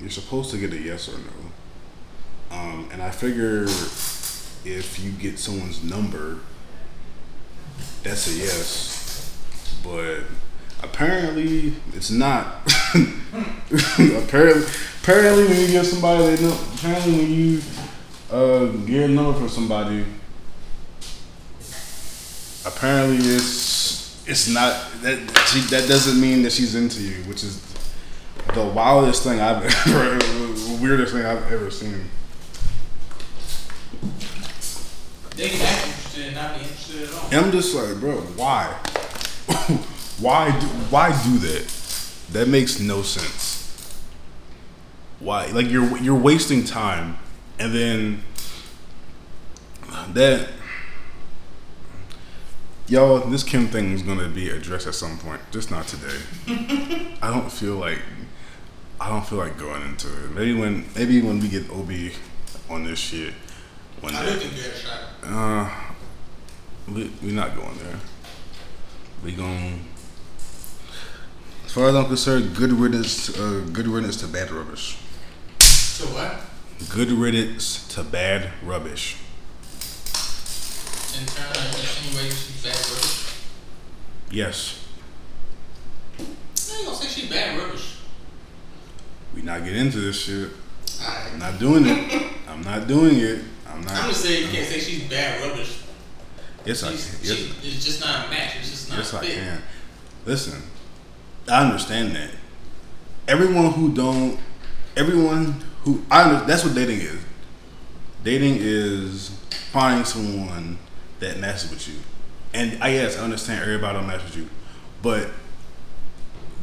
[0.00, 2.56] you're supposed to get a yes or no.
[2.56, 6.38] Um, and I figure if you get someone's number,
[8.02, 9.36] that's a yes.
[9.82, 10.20] But
[10.94, 12.62] apparently, it's not.
[12.94, 14.64] apparently,
[15.02, 17.62] apparently, when you give somebody, they know, apparently when you
[18.30, 20.04] uh, get a number from somebody,
[22.64, 24.72] apparently it's it's not
[25.02, 25.18] that
[25.48, 27.60] she, that doesn't mean that she's into you, which is
[28.54, 30.18] the wildest thing I've ever,
[30.80, 32.04] weirdest thing I've ever seen.
[35.36, 37.44] they can act interested and not be interested at all.
[37.44, 38.78] I'm just like, bro, why?
[40.18, 41.68] why do why do that?
[42.32, 44.00] That makes no sense.
[45.20, 45.46] Why?
[45.46, 47.18] Like you're you're wasting time,
[47.58, 48.22] and then
[50.12, 50.48] that
[52.86, 56.18] y'all, this Kim thing is gonna be addressed at some point, just not today.
[57.22, 58.00] I don't feel like
[59.00, 60.30] I don't feel like going into it.
[60.32, 61.90] Maybe when maybe when we get Ob
[62.70, 63.34] on this shit
[64.00, 64.38] one I do day.
[64.38, 65.00] think you had a shot.
[65.22, 65.70] Uh,
[66.92, 67.98] we we not going there.
[69.24, 69.80] We gon'
[71.74, 73.36] far as I'm concerned, good riddance.
[73.36, 74.96] Uh, good riddance to bad rubbish.
[75.58, 76.36] To what?
[76.88, 79.16] Good riddance to bad rubbish.
[81.16, 83.40] In of insinuating she's bad rubbish?
[84.30, 84.86] Yes,
[86.18, 87.98] I ain't gonna say she's bad rubbish.
[89.34, 90.50] we not get into this shit.
[91.02, 91.32] Alright.
[91.32, 92.32] I'm not doing it.
[92.48, 93.42] I'm not doing it.
[93.68, 93.94] I'm not.
[93.94, 95.82] I'm just saying you can't say she's bad rubbish.
[96.64, 96.96] yes, I can.
[96.96, 98.58] Yes, she, it's just not a match.
[98.60, 99.34] It's just not yes, a I fit.
[99.34, 99.62] can.
[100.24, 100.62] Listen,
[101.48, 102.30] I understand that.
[103.28, 104.38] Everyone who don't,
[104.96, 107.20] everyone who I that's what dating is.
[108.22, 109.30] Dating is
[109.70, 110.78] finding someone
[111.20, 111.94] that matches with you,
[112.54, 114.48] and I yes, I understand everybody don't match with you,
[115.02, 115.28] but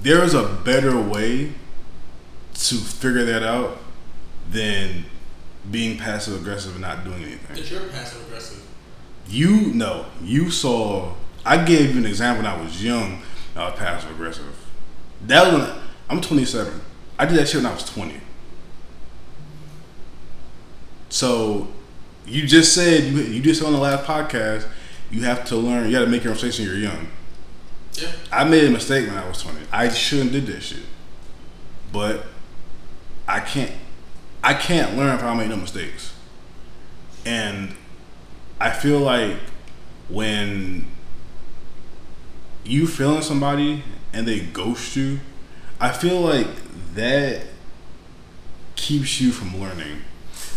[0.01, 1.53] there is a better way
[2.53, 3.77] to figure that out
[4.49, 5.05] than
[5.69, 7.55] being passive aggressive and not doing anything.
[7.55, 8.65] But you're passive aggressive.
[9.27, 11.13] You know, you saw.
[11.45, 13.21] I gave you an example when I was young.
[13.55, 14.60] I was passive aggressive.
[15.27, 15.77] That was when
[16.09, 16.81] I'm 27.
[17.17, 18.15] I did that shit when I was 20.
[21.09, 21.67] So,
[22.25, 24.67] you just said you, you just said on the last podcast.
[25.09, 25.85] You have to learn.
[25.87, 27.07] You got to make your own mistakes when you're young.
[27.93, 28.11] Yeah.
[28.31, 29.59] I made a mistake when I was 20.
[29.71, 30.83] I shouldn't did that shit.
[31.91, 32.25] But
[33.27, 33.71] I can't
[34.43, 36.13] I can't learn if I make no mistakes.
[37.25, 37.75] And
[38.59, 39.37] I feel like
[40.09, 40.85] when
[42.63, 45.19] you feeling somebody and they ghost you,
[45.79, 46.47] I feel like
[46.95, 47.43] that
[48.75, 50.01] keeps you from learning.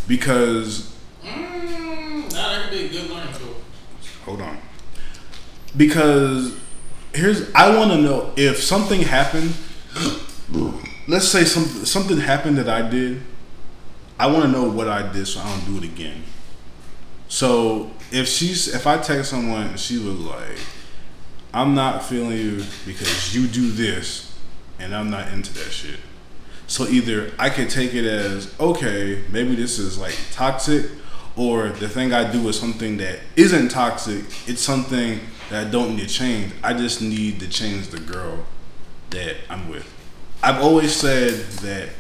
[0.07, 0.91] Because
[1.25, 3.55] Mm, that could be a good learning tool.
[4.27, 4.59] hold on.
[5.77, 6.55] Because
[7.15, 9.55] here's I want to know if something happened.
[11.09, 13.23] Let's say some something happened that I did.
[14.19, 16.23] I want to know what I did so I don't do it again.
[17.29, 20.59] So if she's if I text someone and she was like,
[21.55, 24.33] "I'm not feeling you because you do this,"
[24.79, 26.01] and I'm not into that shit.
[26.67, 30.87] So either I can take it as okay, maybe this is like toxic,
[31.37, 34.25] or the thing I do is something that isn't toxic.
[34.47, 36.53] It's something that I don't need to change.
[36.63, 38.45] I just need to change the girl
[39.11, 39.89] that I'm with.
[40.43, 41.91] I've always said that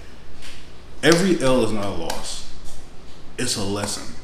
[1.03, 2.51] every L is not a loss.
[3.39, 4.15] It's a lesson.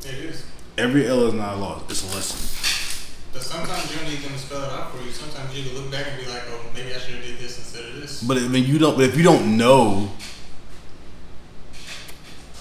[0.00, 0.44] It is.
[0.78, 1.82] Every L is not a loss.
[1.90, 2.61] It's a lesson.
[3.32, 5.10] But sometimes you don't need them to spell it out for you.
[5.10, 7.58] Sometimes you can look back and be like, oh, maybe I should have did this
[7.58, 8.22] instead of this.
[8.22, 8.96] But I mean, you don't.
[8.96, 10.10] But if you don't know,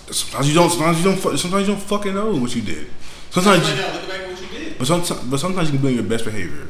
[0.09, 0.69] sometimes you don't.
[0.69, 1.37] Sometimes you don't.
[1.37, 2.87] Sometimes you don't fucking know what you did.
[3.31, 4.77] Sometimes, Sometimes you, look back at what you did.
[4.77, 6.67] but sometimes, but sometimes you can be on your best behavior,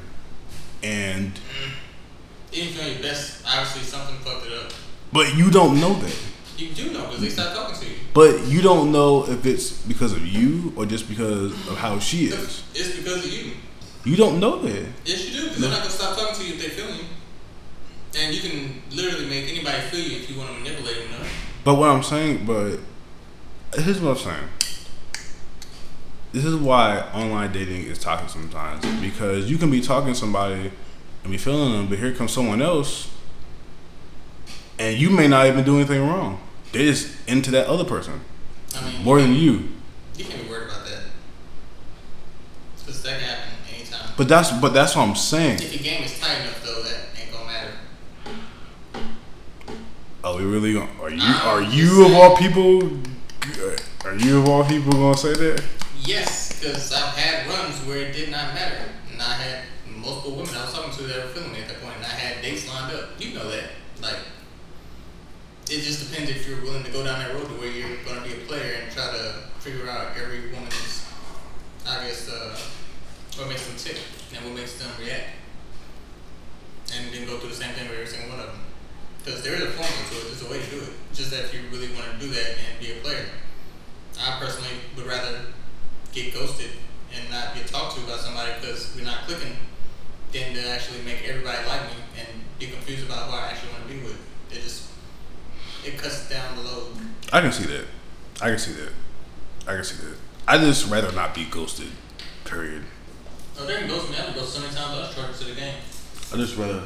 [0.84, 1.72] and mm.
[2.54, 4.72] Even if you're your best, obviously something fucked it up.
[5.14, 6.16] but you don't know that.
[6.58, 7.96] You do know because they stopped talking to you.
[8.14, 12.26] But you don't know if it's because of you or just because of how she
[12.26, 12.64] is.
[12.76, 13.54] It's because of you.
[14.04, 14.86] You don't know that.
[15.06, 15.44] Yes, you do.
[15.44, 17.04] Because they're not gonna stop talking to you if they feel you.
[18.18, 21.16] And you can literally make anybody feel you if you want to manipulate them.
[21.16, 21.62] Enough.
[21.64, 22.80] But what I'm saying, but
[23.76, 24.50] here's what I'm saying.
[26.34, 30.72] This is why online dating is toxic sometimes because you can be talking to somebody
[31.24, 33.12] and be feeling them, but here comes someone else,
[34.80, 36.42] and you may not even do anything wrong.
[36.72, 38.22] They're just into that other person
[38.76, 39.70] I mean, more than you.
[40.16, 41.04] you can't be worried about that.
[42.80, 43.31] Because that anytime.
[44.22, 45.56] But that's but that's what I'm saying.
[45.56, 47.72] If your game is tight enough, though, that ain't gonna matter.
[50.24, 50.90] Are we really going?
[51.02, 52.84] Are you are you of all people?
[54.06, 55.64] Are you of all people gonna say that?
[56.04, 58.92] Yes, because I've had runs where it did not matter.
[59.12, 61.82] And I had multiple women I was talking to that were feeling me at that
[61.82, 63.20] point, and I had dates lined up.
[63.20, 63.72] You know that.
[64.04, 64.20] Like,
[65.68, 68.22] it just depends if you're willing to go down that road to where you're going
[68.22, 71.08] to be a player and try to figure out every woman's,
[71.88, 72.56] I guess, uh,
[73.38, 73.98] what makes them tick
[74.36, 75.30] and what makes them react.
[76.94, 78.62] And then go through the same thing with every single one of them.
[79.24, 80.94] Because there is a formula to it, there's a way to do it.
[81.14, 83.26] Just that if you really want to do that and be a player.
[84.20, 85.40] I personally would rather
[86.12, 86.72] get ghosted
[87.16, 89.56] and not get talked to by somebody because we're not clicking
[90.32, 92.28] than to actually make everybody like me and
[92.60, 94.20] be confused about who I actually want to be with.
[94.52, 94.90] It just
[95.86, 96.98] it cuts down the load.
[97.34, 97.86] I can see that.
[98.42, 98.92] I can see that.
[99.68, 100.18] I can see that.
[100.48, 101.90] I just rather not be ghosted.
[102.46, 102.84] Period.
[103.68, 104.18] They can ghost me.
[104.18, 104.98] I've ghost so many times.
[104.98, 105.76] I was charged to the game.
[106.34, 106.82] I just rather.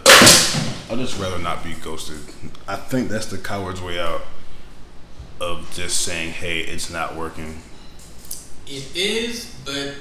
[0.89, 2.17] I just rather not be ghosted.
[2.67, 4.21] I think that's the coward's way out
[5.39, 7.61] of just saying, "Hey, it's not working."
[8.67, 9.93] It is, but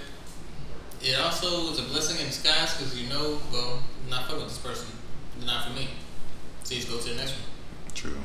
[1.02, 4.48] it also is a blessing in disguise because you know, well, I'm not fucking with
[4.48, 4.86] this person.
[5.38, 5.88] They're not for me.
[6.64, 7.40] So you just go to the next one.
[7.94, 8.16] True.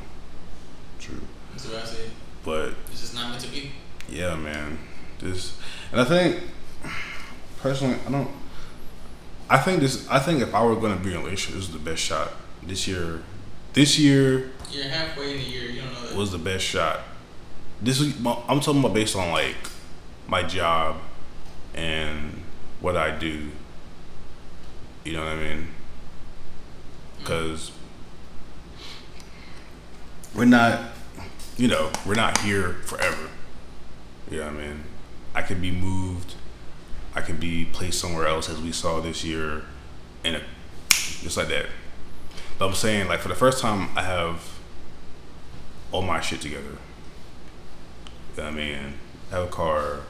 [1.00, 1.20] True.
[1.52, 2.10] That's what I say.
[2.46, 3.72] But It's just not meant to be.
[4.08, 4.78] yeah, man.
[5.20, 5.58] This,
[5.92, 6.44] and I think
[7.62, 8.30] personally, I don't.
[9.50, 10.08] I think this.
[10.10, 12.02] I think if I were going to be in a relationship, this is the best
[12.02, 12.32] shot
[12.64, 13.24] this year,
[13.74, 15.70] this year You're halfway in the year.
[15.70, 16.16] You don't know that.
[16.16, 17.00] was the best shot.
[17.82, 19.56] This is I'm talking about based on like
[20.28, 20.98] my job
[21.74, 22.44] and
[22.82, 23.50] what I do.
[25.04, 25.68] You know what I mean?
[27.20, 27.72] Because
[30.36, 30.92] we're not,
[31.58, 33.30] you know, we're not here forever.
[34.30, 34.84] You know what I mean?
[35.34, 36.36] I could be moved.
[37.16, 39.64] I could be placed somewhere else, as we saw this year,
[40.24, 40.42] and
[40.90, 41.66] just like that.
[42.58, 44.60] But I'm saying, like, for the first time, I have
[45.92, 46.78] all my shit together.
[48.36, 48.94] You know what I mean?
[49.32, 50.02] I have a car.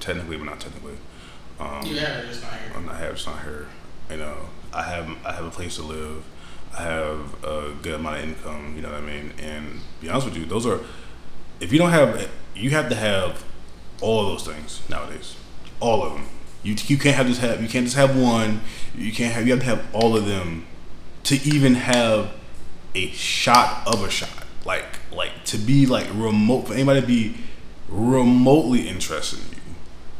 [0.00, 0.96] Technically, but not technically.
[1.58, 2.72] Um, you have it, just not here.
[2.76, 3.66] I'm not have it's not here.
[4.10, 4.36] You know,
[4.72, 6.24] I have I have a place to live.
[6.76, 8.74] I have a good amount of income.
[8.76, 9.32] You know what I mean?
[9.38, 10.80] And be honest with you, those are
[11.58, 13.42] if you don't have you have to have
[14.00, 15.36] all of those things nowadays.
[15.80, 16.26] All of them.
[16.62, 18.60] You you can't have just have you can't just have one.
[18.94, 20.66] You can't have you have to have all of them
[21.24, 22.32] to even have
[22.94, 24.30] a shot of a shot.
[24.64, 27.36] Like like to be like remote for anybody to be
[27.88, 29.62] remotely interested in you.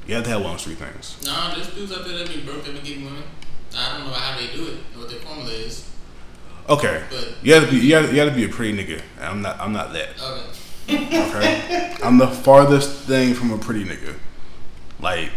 [0.07, 1.19] You have to have one of those three things.
[1.25, 3.25] No, there's dudes out there that be broke that be getting women.
[3.77, 5.91] I don't know how they do it, or what their formula is.
[6.69, 7.03] Okay.
[7.11, 9.03] But- you have to be you have, you have to be a pretty nigga.
[9.21, 10.11] I'm not I'm not that.
[10.23, 10.58] Okay.
[10.89, 11.95] Okay.
[12.03, 14.15] I'm the farthest thing from a pretty nigga.
[15.01, 15.31] Like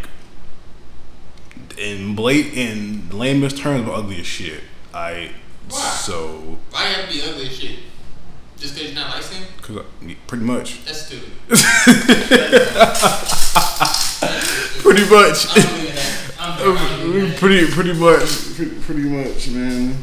[1.78, 4.62] in blate in lamest terms, I'm ugly as shit.
[4.93, 5.32] I
[5.70, 5.80] Why?
[5.80, 7.80] so Why you have to be ugly as shit?
[8.58, 9.47] Just because you're not light skinned?
[9.62, 11.32] cause I, pretty much, That's stupid.
[14.82, 16.34] pretty much, I'm that.
[16.39, 17.36] I'm, that.
[17.39, 19.95] pretty pretty much, pretty, pretty much, man.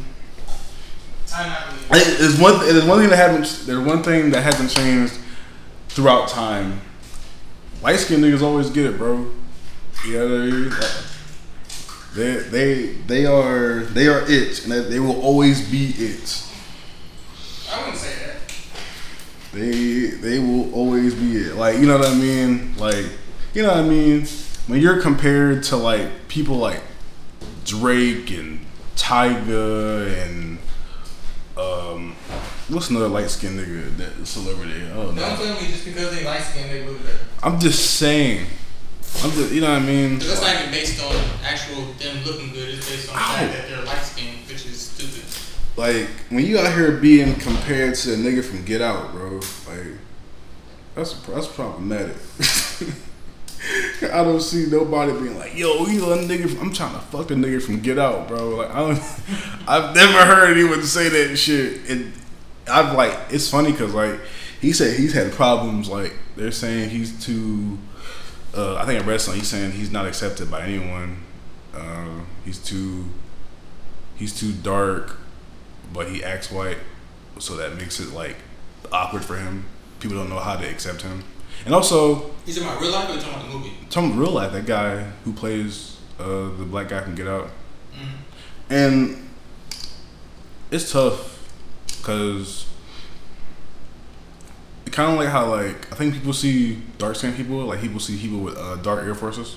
[1.33, 1.97] I'm not that.
[1.97, 2.59] Hey, There's one.
[2.59, 3.65] There's one thing that hasn't.
[3.65, 5.17] There's one thing that hasn't changed
[5.89, 6.81] throughout time.
[7.81, 9.31] Light skinned niggas always get it, bro.
[10.05, 10.73] You know what I mean?
[12.15, 16.43] They they they are they are it, and they will always be it.
[17.71, 18.35] I wouldn't say that.
[19.53, 21.55] They they will always be it.
[21.55, 22.75] Like you know what I mean?
[22.77, 23.05] Like
[23.53, 24.25] you know what I mean?
[24.67, 26.81] When you're compared to like people like
[27.65, 28.65] Drake and
[28.95, 30.57] Tyga and
[31.57, 32.15] um
[32.69, 34.81] what's another light skinned nigga that celebrity?
[34.93, 35.35] Oh Don't no.
[35.35, 37.19] tell me just because they light skinned they look better.
[37.43, 38.45] I'm just saying.
[39.23, 40.19] I'm just you know what I mean.
[40.19, 42.69] That's not even based on actual them looking good.
[42.69, 45.23] It's based on the fact that they're light skinned, which is stupid.
[45.75, 49.97] Like when you out here being compared to a nigga from Get Out, bro, like
[50.95, 52.17] that's that's problematic.
[54.01, 57.27] I don't see nobody being like, "Yo, you a nigga." From, I'm trying to fuck
[57.27, 58.49] the nigga from Get Out, bro.
[58.55, 59.01] Like I don't,
[59.67, 61.89] I've never heard anyone say that shit.
[61.89, 62.13] And
[62.69, 64.19] I've like, it's funny because like
[64.61, 65.89] he said he's had problems.
[65.89, 67.77] Like they're saying he's too.
[68.55, 71.23] Uh, I think in wrestling, he's saying he's not accepted by anyone.
[71.73, 73.05] Uh, he's too.
[74.15, 75.17] He's too dark
[75.91, 76.77] but he acts white,
[77.39, 78.35] so that makes it like
[78.91, 79.65] awkward for him.
[79.99, 81.23] People don't know how to accept him.
[81.65, 83.71] And also, he's in about real life or talking about the movie?
[83.89, 86.25] Tom real life, that guy who plays uh,
[86.57, 87.49] the black guy from Get Out,
[87.93, 88.07] Mhm.
[88.69, 89.29] and
[90.71, 91.38] it's tough
[92.09, 92.65] because
[94.91, 98.17] kind of like how like I think people see dark skinned people like people see
[98.19, 99.55] people with uh, dark Air Forces.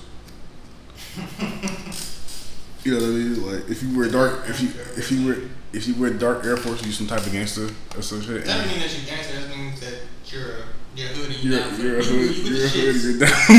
[2.83, 3.51] you know what I mean?
[3.51, 5.37] Like if you wear dark, if you if you wear
[5.73, 8.45] if you wear dark Air Force, you some type of gangster or some shit.
[8.45, 9.41] That doesn't mean that you're gangster.
[9.41, 9.95] That means that
[10.27, 10.63] you're a,
[10.95, 13.19] you're a hood and you're, You're, down you're a hood, you, you you're a with
[13.19, 13.57] the hood,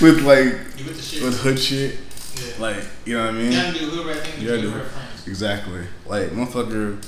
[0.00, 1.22] you're down with like You with the shit.
[1.24, 1.98] with hood shit,
[2.36, 2.62] yeah.
[2.62, 3.50] like you know what I mean?
[3.52, 4.40] you gotta do hood right thing.
[4.40, 5.26] You gotta do do right friends.
[5.26, 5.82] Exactly.
[6.06, 7.02] Like motherfucker,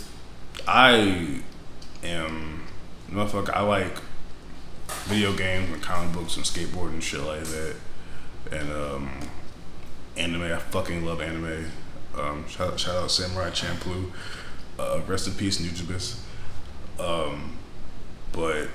[0.66, 1.42] I
[2.02, 2.62] am
[3.10, 3.50] motherfucker.
[3.50, 3.96] I like
[5.04, 7.76] video games and comic books and skateboarding and shit like that,
[8.52, 9.10] and um,
[10.16, 10.42] anime.
[10.42, 11.66] I fucking love anime.
[12.16, 14.10] Um, shout out, shout out Samurai Champloo.
[14.78, 16.18] Uh, rest in peace, Nujabes.
[16.98, 17.56] Um,
[18.32, 18.68] but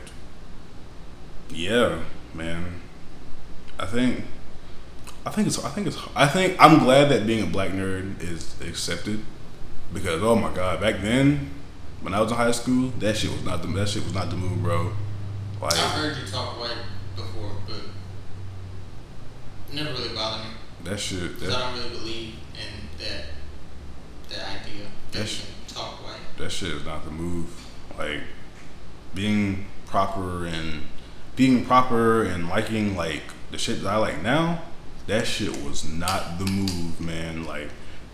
[1.50, 2.02] yeah,
[2.34, 2.82] man.
[3.78, 4.24] I think
[5.26, 8.22] I think it's I think it's I think I'm glad that being a black nerd
[8.22, 9.22] is accepted
[9.94, 11.52] because oh my god, back then
[12.06, 14.30] when I was in high school, that shit was not the that shit was not
[14.30, 14.92] the move, bro.
[15.60, 16.78] Like I've heard you talk white
[17.16, 17.82] before, but
[19.74, 20.52] never really bothered me.
[20.84, 23.26] that shit Because that, I don't really believe in that
[24.30, 25.46] that idea that That's- you
[25.76, 26.20] talk white.
[26.38, 27.48] that shit is not the move.
[27.98, 28.22] Like
[29.16, 30.84] being proper and
[31.36, 34.62] being proper and liking like the shit that I like now,
[35.08, 37.46] that shit was not the move, man.
[37.46, 37.70] Like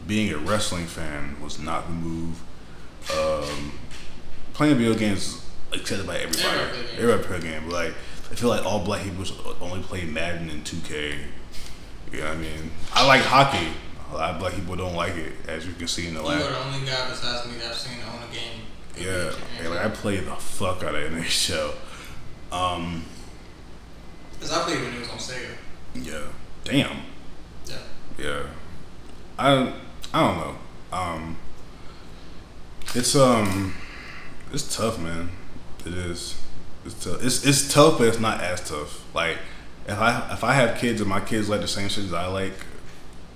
[0.08, 2.40] being a wrestling fan was not the move.
[3.12, 3.51] Um,
[4.62, 5.44] playing video games
[5.74, 6.48] accepted by everybody.
[6.96, 7.94] Everybody play play game, but like
[8.30, 9.26] I feel like all black people
[9.60, 11.18] only play Madden and 2K.
[12.12, 12.70] You know what I mean?
[12.94, 13.70] I like hockey.
[14.12, 16.38] A lot of black people don't like it, as you can see in the last.
[16.38, 18.62] You are the only guy besides me that I've seen own a game.
[18.96, 19.34] Yeah,
[19.64, 21.74] yeah, like I play the fuck out of NHL.
[22.52, 23.06] Um,
[24.42, 25.56] Cause I played when it was on Sega.
[25.96, 26.24] yeah,
[26.66, 26.98] damn.
[27.66, 27.78] Yeah.
[28.20, 28.44] Yeah.
[29.40, 29.74] I
[30.14, 30.56] I don't know.
[30.92, 31.38] Um
[32.94, 33.74] it's um
[34.54, 35.30] it's tough, man.
[35.86, 36.40] It is.
[36.86, 37.24] It's tough.
[37.24, 39.04] It's it's tough, but it's not as tough.
[39.16, 39.38] Like
[39.88, 42.28] if I if I have kids and my kids like the same shit as I
[42.28, 42.54] like,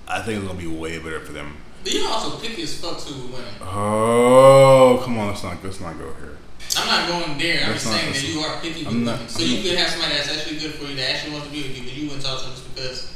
[0.08, 1.56] I think it's gonna be way better for them.
[1.82, 3.54] But you also picky as fuck too with women.
[3.62, 6.36] Oh, come on, let's not let's not go here.
[6.78, 7.62] I'm not going there.
[7.64, 9.28] I'm That's just saying that you are picky with women.
[9.28, 11.46] So I'm you not- could have somebody that's actually good for you that actually wants
[11.46, 13.14] to be with you, but you wouldn't talk to them just because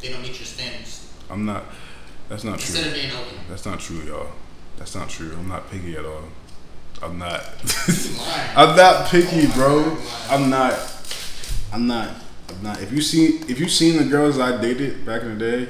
[0.00, 1.12] they don't meet your standards.
[1.30, 1.64] I'm not.
[2.28, 2.88] That's not Instead true.
[2.90, 3.38] of being open.
[3.48, 4.28] That's not true, y'all.
[4.78, 5.32] That's not true.
[5.38, 6.24] I'm not picky at all.
[7.02, 7.44] I'm not.
[8.56, 9.96] I'm not picky, bro.
[10.28, 10.78] I'm not.
[11.72, 12.10] I'm not.
[12.48, 12.82] I'm not.
[12.82, 15.68] If you see, if you seen the girls I dated back in the day,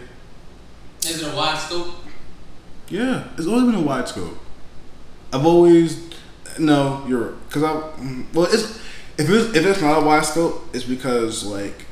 [1.02, 1.94] Is it a wide scope?
[2.88, 4.38] yeah, it's always been a wide scope.
[5.32, 6.08] I've always
[6.58, 7.72] no, you're because I
[8.32, 8.78] well, it's
[9.18, 11.84] if it's if it's not a wide scope, it's because like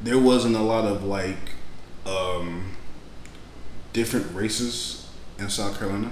[0.00, 1.52] there wasn't a lot of like
[2.06, 2.72] um
[3.92, 6.10] different races in South Carolina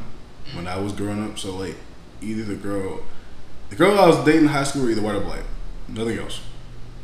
[0.55, 1.39] when I was growing up.
[1.39, 1.77] So like
[2.23, 3.01] either the girl,
[3.71, 5.43] the girl I was dating in high school, were either white or black,
[5.89, 6.41] nothing else.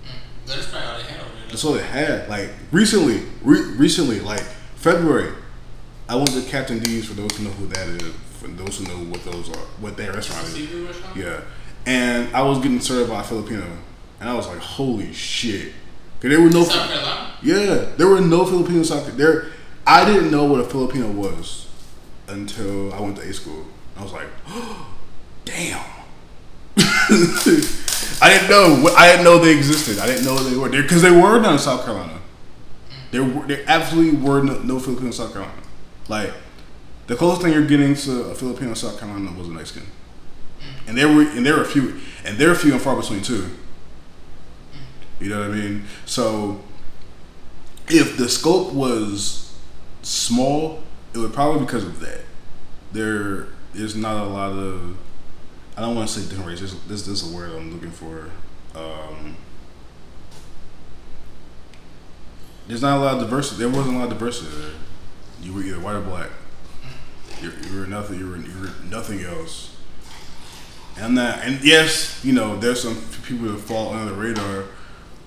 [0.05, 1.21] Mm, That's probably all they had.
[1.51, 2.29] That's all they had.
[2.29, 4.43] Like recently, re- recently, like
[4.77, 5.33] February,
[6.09, 8.13] I went to Captain D's for those who know who that is.
[8.41, 10.71] For those who know what those are, what that restaurant is.
[10.71, 11.17] Restaurant?
[11.17, 11.41] Yeah,
[11.87, 13.65] and I was getting served by a Filipino,
[14.21, 15.73] and I was like, "Holy shit!"
[16.21, 17.33] Cause there were no, South Carolina?
[17.43, 19.11] yeah, there were no Filipino soccer.
[19.13, 19.47] There,
[19.87, 21.69] I didn't know what a Filipino was
[22.29, 23.65] until I went to A school.
[23.97, 24.87] I was like, oh,
[25.47, 25.85] "Damn."
[28.21, 28.95] I didn't know.
[28.97, 29.99] I didn't know they existed.
[29.99, 32.21] I didn't know they were there because they were not in South Carolina.
[33.11, 35.63] There, were, there absolutely were no, no Filipino in South Carolina.
[36.09, 36.35] Like
[37.07, 39.87] the closest thing you're getting to a Filipino in South Carolina was a Mexican,
[40.87, 43.23] and there were and there were a few, and there are few and far between
[43.23, 43.51] too.
[45.21, 45.85] You know what I mean?
[46.05, 46.61] So
[47.89, 49.55] if the scope was
[50.03, 50.83] small,
[51.15, 52.23] it would probably because of that.
[52.93, 54.97] There is not a lot of
[55.77, 56.73] I don't want to say different races.
[56.85, 58.31] This, this is a word I'm looking for.
[58.75, 59.37] Um,
[62.67, 63.59] there's not a lot of diversity.
[63.59, 64.73] There wasn't a lot of diversity there.
[65.43, 66.31] You were either white or black.
[67.41, 68.19] You, you were nothing.
[68.19, 69.77] You were, you were nothing else.
[70.99, 74.65] And that, and yes, you know, there's some people that fall under the radar,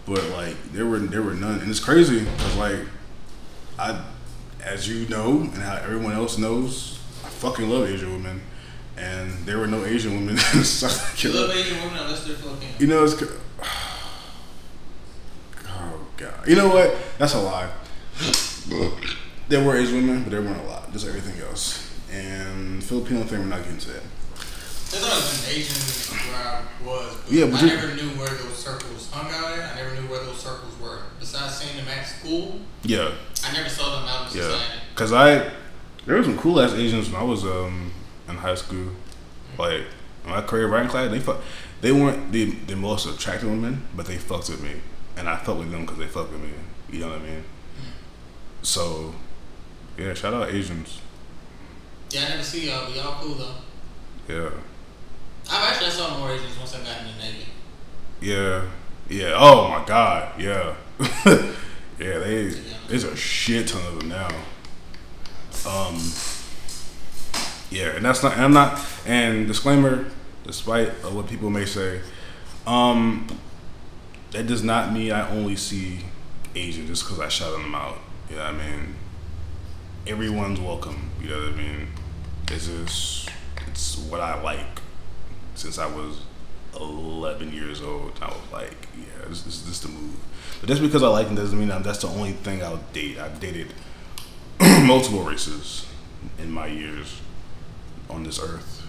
[0.08, 2.80] but like there were there were none, and it's crazy because like
[3.78, 4.04] I,
[4.64, 8.42] as you know, and how everyone else knows, I fucking love Asian women,
[9.00, 12.72] and there were no Asian women in South You love Asian women unless they're Filipino.
[12.80, 13.16] You know, it's.
[15.68, 16.48] Oh god.
[16.48, 16.96] You know what?
[17.18, 17.70] That's a lie.
[19.50, 20.92] There were Asian women, but there weren't a lot.
[20.94, 21.90] Just everything else.
[22.12, 24.04] And Filipino thing, we're not getting to that.
[24.92, 28.56] There's always been Asians where I was, but, Yeah, but I never knew where those
[28.58, 29.74] circles hung out at.
[29.74, 31.00] I never knew where those circles were.
[31.20, 33.10] Besides seeing them at school, Yeah.
[33.44, 34.80] I never saw them out in Yeah, society.
[34.94, 35.52] cause I
[36.06, 37.92] there were some cool ass Asians when I was um
[38.30, 38.92] in high school.
[39.58, 39.84] Like
[40.26, 41.42] my career writing class, they fuck,
[41.82, 44.82] they weren't the the most attractive women, but they fucked with me,
[45.18, 46.50] and I fucked with them because they fucked with me.
[46.92, 47.44] You know what I mean?
[48.62, 49.14] So,
[49.98, 51.02] yeah, shout out Asians.
[52.10, 53.56] Yeah, I never see y'all, but y'all cool though.
[54.28, 54.50] Yeah,
[55.52, 57.46] I've actually I saw more Asians once I got in the Navy.
[58.22, 58.66] yeah,
[59.10, 59.34] yeah.
[59.36, 60.76] Oh my god, yeah,
[61.26, 62.20] yeah.
[62.20, 62.50] They
[62.88, 64.28] there's a shit ton of them now.
[65.68, 65.96] Um,
[67.72, 68.34] yeah, and that's not.
[68.34, 68.84] And I'm not.
[69.06, 70.06] And disclaimer,
[70.44, 72.02] despite what people may say,
[72.66, 73.28] um,
[74.32, 76.00] that does not mean I only see
[76.56, 77.98] Asian just because I shout them out.
[78.30, 78.96] You know what I mean?
[80.08, 81.12] Everyone's welcome.
[81.22, 81.88] You know what I mean?
[82.50, 83.30] It's just
[83.68, 84.82] it's what I like
[85.54, 86.22] since I was
[86.80, 88.14] 11 years old.
[88.22, 90.16] I was like, yeah, this, this, this is the move.
[90.60, 93.20] But just because I like them doesn't mean that that's the only thing I'll date.
[93.20, 93.74] I've dated
[94.60, 95.86] multiple races
[96.40, 97.20] in my years
[98.10, 98.86] on this earth.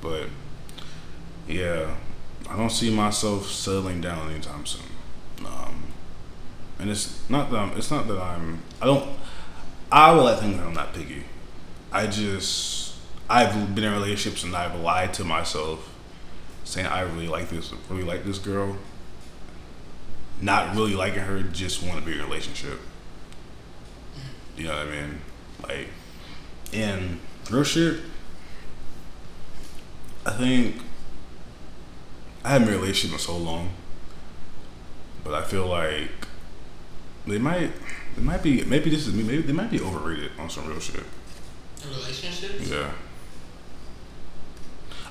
[0.00, 0.26] But
[1.48, 1.94] yeah,
[2.48, 4.82] I don't see myself settling down anytime soon.
[5.44, 5.84] Um,
[6.78, 9.08] and it's not that I'm, it's not that I'm I don't
[9.90, 11.24] I to think that I'm not picky.
[11.92, 12.96] I just
[13.28, 15.90] I've been in relationships and I've lied to myself
[16.64, 18.76] saying I really like this really like this girl.
[20.40, 22.80] Not really liking her, just want to be in a relationship.
[24.56, 25.20] You know what I mean?
[25.62, 25.88] Like
[26.72, 27.20] and
[27.50, 28.00] real shit
[30.26, 30.76] I think
[32.44, 33.70] I haven't been in a relationship in so long.
[35.22, 36.10] But I feel like
[37.26, 37.72] they might
[38.16, 38.64] It might be.
[38.64, 39.14] Maybe this is.
[39.14, 39.22] Me.
[39.22, 41.02] Maybe they might be overrated on some real shit.
[41.86, 42.70] Relationships.
[42.70, 42.90] Yeah.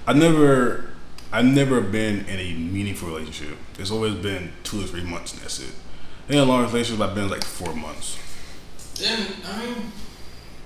[0.08, 0.90] I've never,
[1.32, 3.58] I've never been in a meaningful relationship.
[3.80, 5.74] It's always been two or three months, and that's it.
[6.30, 8.18] In a long relationship, I've been like four months.
[8.96, 9.92] Then I mean,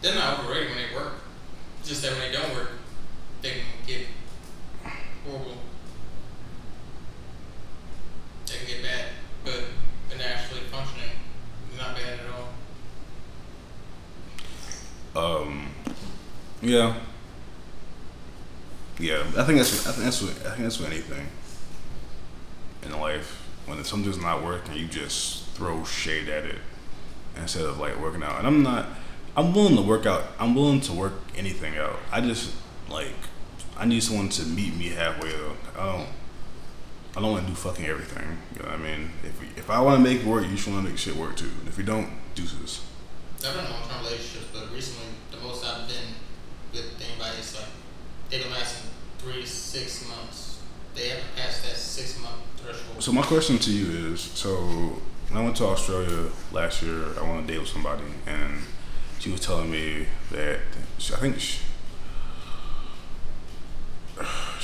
[0.02, 1.14] they're not overrated when they work.
[1.84, 2.72] Just that when they don't work,
[3.42, 4.06] they can get
[5.28, 5.58] horrible.
[8.46, 9.06] They can get bad,
[9.44, 9.64] but
[10.10, 11.12] when they're actually functioning,
[11.70, 12.48] it's not bad at all.
[15.44, 15.70] Um,
[16.62, 16.96] yeah,
[19.00, 19.24] yeah.
[19.38, 19.88] I think that's.
[19.88, 20.22] I think that's.
[20.22, 21.28] What, I think that's with anything
[22.84, 23.44] in life.
[23.66, 26.60] When something's not working, you just throw shade at it
[27.36, 28.38] instead of like working out.
[28.40, 28.86] And I'm not.
[29.36, 30.24] I'm willing to work out.
[30.40, 32.00] I'm willing to work anything out.
[32.12, 32.54] I just
[32.90, 33.14] like.
[33.78, 35.54] I need someone to meet me halfway though.
[35.78, 36.08] I don't.
[37.16, 38.38] I don't want to do fucking everything.
[38.56, 39.10] You know what I mean?
[39.24, 41.36] If we, if I want to make work, you should want to make shit work
[41.36, 41.50] too.
[41.60, 42.82] And if you don't, deuces.
[43.38, 46.14] I've been in long term relationships, but recently the most I've been
[46.74, 47.66] with anybody is like
[48.30, 50.62] they've been lasting three to six months.
[50.94, 53.02] They haven't passed that six month threshold.
[53.02, 54.56] So my question to you is: So
[55.30, 58.62] when I went to Australia last year, I went on a date with somebody, and
[59.20, 60.60] she was telling me that
[60.98, 61.62] she, I think she,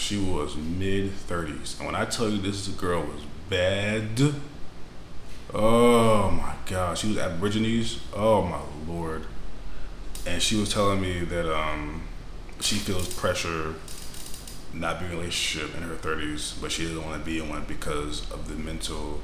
[0.04, 4.34] she was mid thirties, and when I tell you this girl was bad,
[5.54, 8.02] oh my god, she was Aborigines.
[8.14, 9.24] Oh my lord,
[10.28, 12.04] and she was telling me that um
[12.60, 13.76] she feels pressure
[14.74, 17.48] not being in a relationship in her 30s, but she doesn't want to be in
[17.48, 19.22] one because of the mental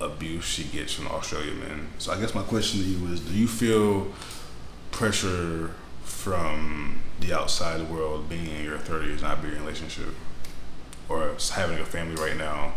[0.00, 1.88] abuse she gets from Australian men.
[1.98, 4.12] So I guess my question to you is: Do you feel
[4.90, 5.72] pressure
[6.06, 10.14] from the outside world being in your 30s, not being in a relationship,
[11.08, 12.72] or having a family right now?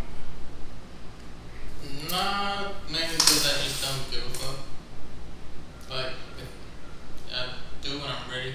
[2.12, 4.60] Nah, mainly because I just don't give a fuck.
[5.90, 7.46] Like, if I
[7.82, 8.54] do when I'm ready.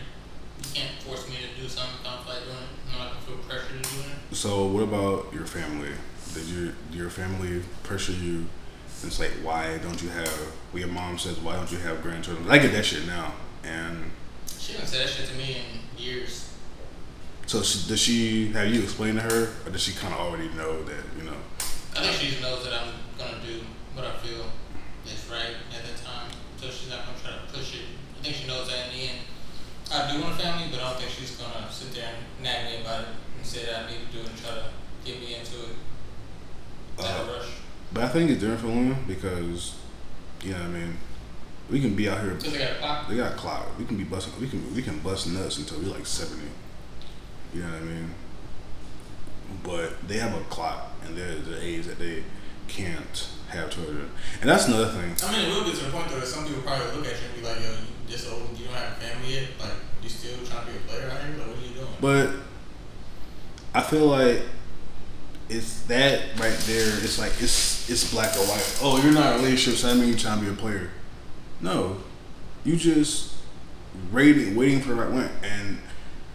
[0.59, 2.93] You can't force me to do something if I don't feel like doing it.
[2.93, 4.37] I'm not gonna feel pressure to do it.
[4.37, 5.91] So what about your family?
[6.33, 8.47] Did your your family pressure you?
[9.03, 10.39] It's like why don't you have?
[10.73, 12.49] Well, your mom says why don't you have grandchildren?
[12.51, 14.11] I get that shit now, and
[14.65, 16.49] She didn't say that shit to me in years.
[17.47, 20.49] so she, does she have you explain to her, or does she kind of already
[20.57, 21.37] know that you know?
[21.95, 22.89] I think she just knows that I'm
[23.19, 23.61] gonna do
[23.93, 24.47] what I feel
[25.05, 26.31] is right at that time.
[26.57, 27.85] So she's not gonna try to push it.
[28.19, 29.19] I think she knows that in the end.
[29.93, 32.65] I do want a family, but I don't think she's gonna sit there and nag
[32.65, 34.65] me about it and say that I need to do it and try to
[35.05, 35.77] get me into it.
[36.97, 37.49] Not Uh, rush.
[37.93, 39.75] But I think it's different for women because,
[40.43, 40.97] you know, what I mean,
[41.71, 42.35] we can be out here.
[42.35, 43.09] They got a clock.
[43.09, 43.79] They got clout.
[43.79, 44.41] We can be busting.
[44.41, 46.49] We can we can bust nuts until we're like seventy.
[47.55, 48.15] You know what I mean?
[49.63, 52.25] But they have a clock, and they're the age that they
[52.69, 54.11] can't have children,
[54.41, 55.15] and that's another thing.
[55.23, 57.13] I mean, it will get to the point though that some people probably look at
[57.13, 57.77] you and be like, "Yo, you
[58.09, 59.49] this old, you don't have a family yet.
[59.61, 61.37] Like, you still trying to be a player out here?
[61.39, 62.31] Like, what are you doing?" But
[63.75, 64.43] I feel like
[65.49, 66.89] it's that right there.
[67.03, 68.79] It's like it's it's black or white.
[68.83, 70.91] Oh, you're not in a relationship, so that means you're trying to be a player.
[71.65, 71.97] No,
[72.63, 73.37] you just
[74.13, 75.31] waiting, waiting for the right one.
[75.43, 75.79] And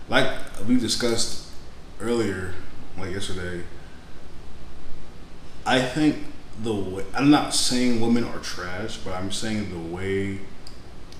[0.09, 0.27] like
[0.67, 1.45] we discussed
[2.01, 2.55] earlier,
[2.97, 3.63] like yesterday,
[5.67, 6.17] I think
[6.63, 10.39] the way I'm not saying women are trash, but I'm saying the way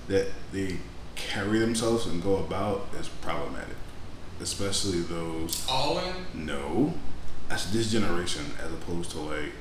[0.08, 0.78] that they
[1.16, 3.76] carry themselves and go about is problematic,
[4.42, 6.96] especially those All women, no,
[7.48, 9.52] that's this generation as opposed to like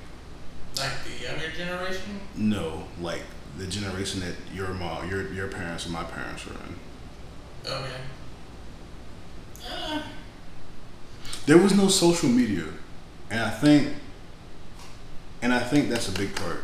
[0.78, 2.20] like the younger generation.
[2.34, 3.24] no, like
[3.56, 7.72] the generation that your mom, your your parents, and my parents are in.
[7.72, 8.00] Okay.
[9.70, 10.02] Uh,
[11.46, 12.64] There was no social media,
[13.30, 13.94] and I think,
[15.42, 16.62] and I think that's a big part,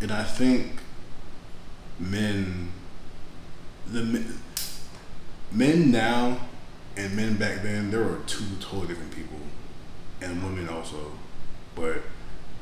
[0.00, 0.80] and I think
[1.98, 2.72] men,
[3.86, 4.38] the men,
[5.52, 6.38] men now
[6.96, 9.38] and men back then, there were two totally different people,
[10.20, 11.12] and women also,
[11.74, 11.98] but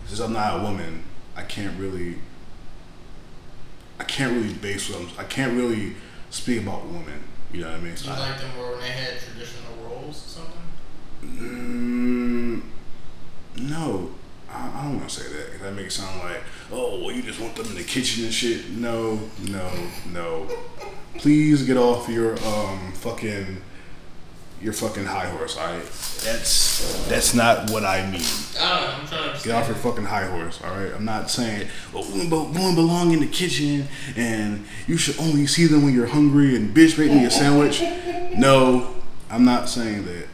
[0.07, 1.05] since I'm not a woman,
[1.37, 2.17] I can't really,
[4.01, 5.93] I can't really base what I'm, I can't really
[6.31, 7.23] speak about women.
[7.53, 7.91] You know what I mean?
[7.91, 10.63] you So I- like them more when they had traditional roles or something?
[11.23, 12.63] Mm,
[13.69, 14.11] no,
[14.51, 15.61] I, I don't want to say that.
[15.63, 16.41] That makes it sound like,
[16.73, 18.71] oh, well, you just want them in the kitchen and shit.
[18.71, 19.21] No,
[19.51, 19.71] no,
[20.11, 20.49] no.
[21.19, 23.61] Please get off your um fucking
[24.61, 25.57] your fucking high horse.
[25.57, 25.83] All right,
[26.25, 28.21] that's that's not what I mean.
[28.61, 28.97] I.
[29.01, 30.93] I'm trying to Get off your fucking high horse, all right?
[30.95, 35.67] I'm not saying, oh, women be- belong in the kitchen and you should only see
[35.67, 37.83] them when you're hungry and bitch make me a sandwich.
[38.37, 38.95] No,
[39.29, 40.29] I'm not saying that.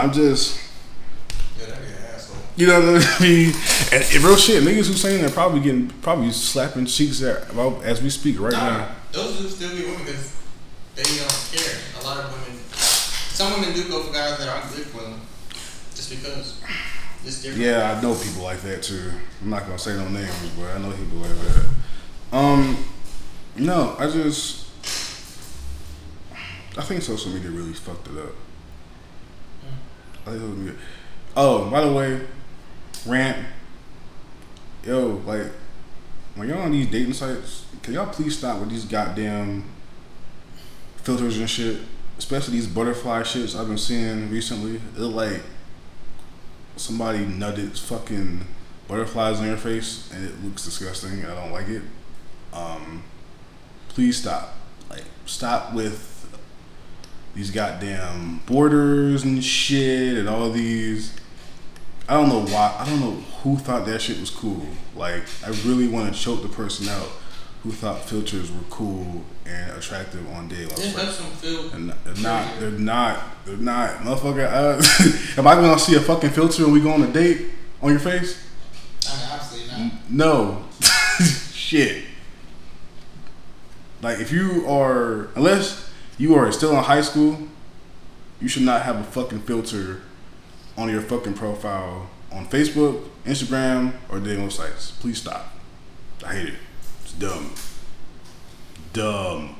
[0.00, 0.58] I'm just,
[1.60, 2.36] Yeah, that'd an asshole.
[2.56, 3.54] You know what I mean?
[3.92, 7.80] And, and real shit, niggas who saying that probably getting probably slapping cheeks at, well,
[7.84, 8.88] as we speak right Nah, now.
[9.12, 10.34] those dudes still be women because
[10.96, 11.78] they don't care.
[12.00, 12.55] A lot of women,
[13.36, 15.20] some women do go for guys that aren't good for them,
[15.94, 16.58] just because
[17.22, 17.62] it's different.
[17.62, 19.12] Yeah, I know people like that too.
[19.42, 21.66] I'm not gonna say no names, but I know people like that.
[22.32, 22.82] Um,
[23.56, 24.68] no, I just,
[26.78, 28.32] I think social media really fucked it up.
[30.26, 30.74] I think.
[31.36, 32.22] Oh, by the way,
[33.04, 33.46] rant.
[34.82, 35.52] Yo, like,
[36.36, 39.62] when y'all on these dating sites, can y'all please stop with these goddamn
[41.02, 41.80] filters and shit?
[42.18, 44.76] Especially these butterfly shits I've been seeing recently.
[44.96, 45.42] It like
[46.76, 48.46] somebody nutted fucking
[48.88, 51.24] butterflies on your face and it looks disgusting.
[51.24, 51.82] I don't like it.
[52.52, 53.02] Um,
[53.88, 54.54] please stop.
[54.88, 56.12] Like, stop with
[57.34, 61.14] these goddamn borders and shit and all these.
[62.08, 62.76] I don't know why.
[62.78, 63.12] I don't know
[63.42, 64.66] who thought that shit was cool.
[64.94, 67.10] Like, I really want to choke the person out
[67.66, 71.68] who thought filters were cool and attractive on day It helps them feel.
[71.72, 72.60] and they're not.
[72.60, 73.24] They're not.
[73.44, 73.90] They're not.
[74.02, 74.46] Motherfucker.
[74.48, 77.46] Uh, am I gonna see a fucking filter when we go on a date
[77.82, 78.40] on your face?
[79.08, 79.92] I mean, obviously not.
[80.08, 80.64] No.
[81.52, 82.04] Shit.
[84.00, 87.48] Like if you are, unless you are still in high school,
[88.40, 90.02] you should not have a fucking filter
[90.78, 94.92] on your fucking profile on Facebook, Instagram, or dating sites.
[94.92, 95.52] Please stop.
[96.24, 96.54] I hate it.
[97.18, 97.52] Dumb.
[98.92, 99.56] Dumb.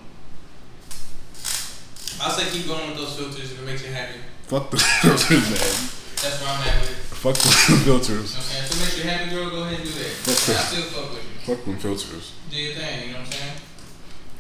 [2.20, 4.18] I'll say keep going with those filters if it makes you happy.
[4.48, 5.96] Fuck the filters, man.
[6.20, 6.96] That's where I'm at with it.
[7.16, 7.48] Fuck the
[7.84, 8.08] filters.
[8.08, 8.64] know what I'm saying?
[8.64, 10.12] If it makes you happy, girl, go ahead and do that.
[10.24, 10.56] Okay.
[10.56, 11.54] I still fuck with you.
[11.54, 12.32] Fuck them filters.
[12.50, 13.52] Do your thing, you know what I'm saying?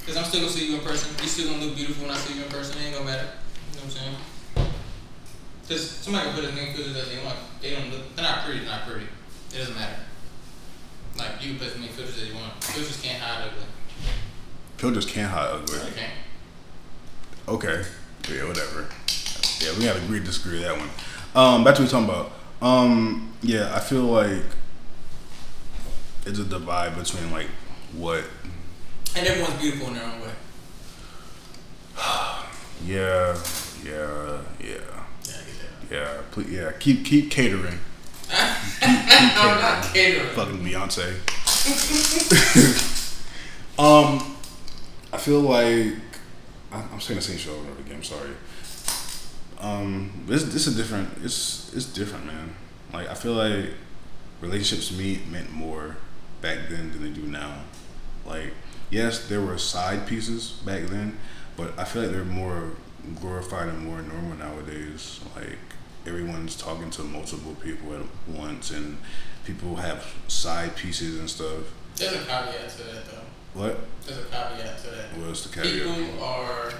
[0.00, 1.10] Because I'm still gonna see you in person.
[1.20, 2.78] You still gonna look beautiful when I see you in person.
[2.80, 3.28] It ain't gonna matter.
[3.28, 4.16] You know what I'm saying?
[5.62, 7.38] Because somebody can put as many filters as they want.
[7.60, 9.06] They don't look, they're not pretty, they're not pretty.
[9.52, 9.98] It doesn't matter.
[11.18, 12.62] Like, you can put as many filters as you want.
[12.64, 13.64] Filters can't hide ugly.
[14.76, 15.78] Filters can't hide ugly.
[15.78, 16.10] Okay.
[17.48, 17.82] Okay.
[18.30, 18.86] Yeah, whatever.
[19.60, 20.90] Yeah, we gotta agree to disagree with that one.
[21.34, 22.32] Um, back to what we're talking about.
[22.60, 24.42] Um, yeah, I feel like
[26.26, 27.46] it's a divide between like
[27.94, 28.24] what
[29.14, 30.30] And everyone's beautiful in their own way.
[32.84, 33.36] yeah,
[33.84, 34.78] yeah, yeah, Yeah, I
[35.22, 35.90] get that.
[35.90, 37.78] yeah, please, yeah, keep keep catering.
[38.30, 40.28] I'm not catering.
[40.34, 41.14] Fucking Beyonce.
[43.78, 44.36] um,
[45.12, 45.94] I feel like
[46.72, 47.96] I'm saying the same shit over and over again.
[47.96, 48.30] I'm sorry.
[49.60, 51.08] Um, this this is different.
[51.22, 52.54] It's it's different, man.
[52.92, 53.70] Like I feel like
[54.40, 55.96] relationships me meant more
[56.40, 57.62] back then than they do now.
[58.26, 58.52] Like
[58.90, 61.18] yes, there were side pieces back then,
[61.56, 62.72] but I feel like they're more
[63.20, 65.20] glorified and more normal nowadays.
[65.34, 65.58] Like
[66.06, 68.98] everyone's talking to multiple people at once, and
[69.44, 71.64] people have side pieces and stuff.
[71.96, 73.60] There's a caveat to that, though.
[73.60, 73.80] What?
[74.04, 75.26] There's a caveat to that.
[75.26, 75.96] What's the caveat?
[75.96, 76.72] People are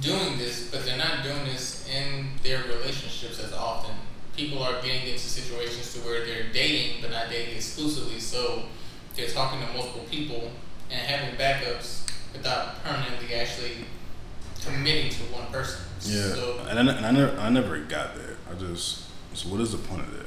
[0.00, 3.94] doing this, but they're not doing this in their relationships as often.
[4.36, 8.18] People are getting into situations to where they're dating, but not dating exclusively.
[8.18, 8.62] So
[9.14, 10.50] they're talking to multiple people
[10.90, 13.84] and having backups without permanently actually
[14.64, 15.84] committing to one person.
[16.02, 18.31] Yeah, So and, I, and I never, I never got that.
[18.52, 20.26] I just, so what is the point of that?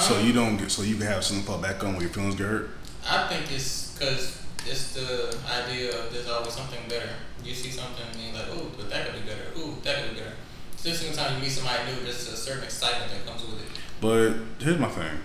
[0.00, 2.10] so um, you don't get, so you can have something fall back on when your
[2.10, 2.70] feelings get hurt.
[3.08, 7.08] I think it's because it's the idea of there's always something better.
[7.42, 9.58] You see something and you're like, oh, but that could be better.
[9.58, 10.34] Ooh, that could be better.
[10.76, 13.68] So every time you meet somebody new, there's a certain excitement that comes with it.
[14.00, 15.18] But here's my thing: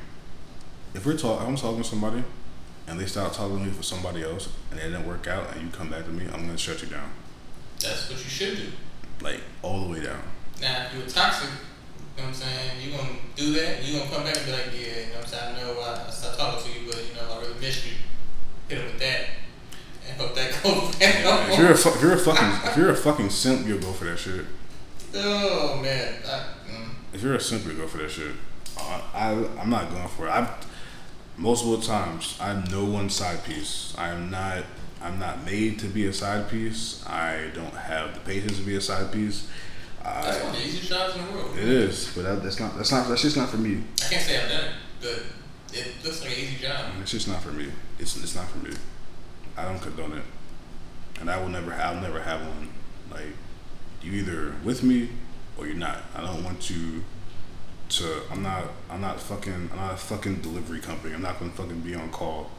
[0.95, 2.23] if we're talking, I'm talking to somebody,
[2.87, 5.61] and they start talking to me for somebody else, and it didn't work out, and
[5.61, 7.11] you come back to me, I'm gonna shut you down,
[7.79, 8.71] That's what you should do.
[9.21, 10.23] like all the way down.
[10.61, 13.99] Now, if you're toxic, you know what I'm saying, you're going to do that, you're
[13.99, 15.79] going to come back and be like, yeah, you know what I'm saying, I know
[15.81, 17.93] I, I stopped talking to you, but, you know, I really missed you.
[18.69, 19.25] Hit him with that.
[20.07, 22.89] And hope that goes back If you're a, fu- if you're a fucking, if you're
[22.89, 24.45] a fucking simp, you'll go for that shit.
[25.15, 26.15] Oh, man.
[26.25, 26.89] I, mm.
[27.13, 28.31] If you're a simp, you'll go for that shit.
[28.77, 30.31] I, I, I'm not going for it.
[30.31, 30.49] I've
[31.37, 32.37] multiple times.
[32.39, 33.93] I'm no one side piece.
[33.97, 34.63] I am not.
[35.01, 37.05] I'm not made to be a side piece.
[37.05, 39.49] I don't have the patience to be a side piece.
[40.03, 41.57] That's one of the easiest jobs in the world.
[41.57, 42.75] it is, but that, that's not.
[42.75, 43.07] That's not.
[43.07, 43.83] That's just not for me.
[44.03, 45.23] I can't say I've done it, but
[45.73, 46.91] it looks like an easy job.
[47.01, 47.71] It's just not for me.
[47.99, 48.75] It's it's not for me.
[49.55, 50.23] I don't condone it,
[51.19, 51.73] and I will never.
[51.73, 52.69] I'll never have one.
[53.11, 53.33] Like
[54.01, 55.09] you either with me
[55.57, 55.99] or you're not.
[56.15, 57.03] I don't want you
[57.89, 58.21] to.
[58.31, 58.65] I'm not.
[58.89, 59.69] I'm not fucking.
[59.71, 61.13] I'm not a fucking delivery company.
[61.13, 62.51] I'm not gonna fucking be on call.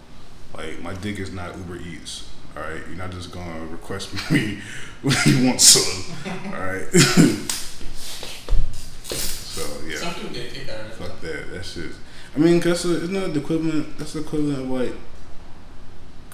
[0.57, 2.29] Like my dick is not Uber Eats.
[2.57, 4.61] All right, you're not just gonna request me
[5.03, 6.17] when you want some.
[6.47, 6.87] All right.
[9.03, 9.97] so yeah.
[9.97, 10.95] Some people get a kick out of it.
[10.95, 11.51] Fuck that.
[11.53, 11.91] that shit.
[12.35, 13.99] I mean, cause it's not the equivalent.
[13.99, 14.95] That's the equivalent of like,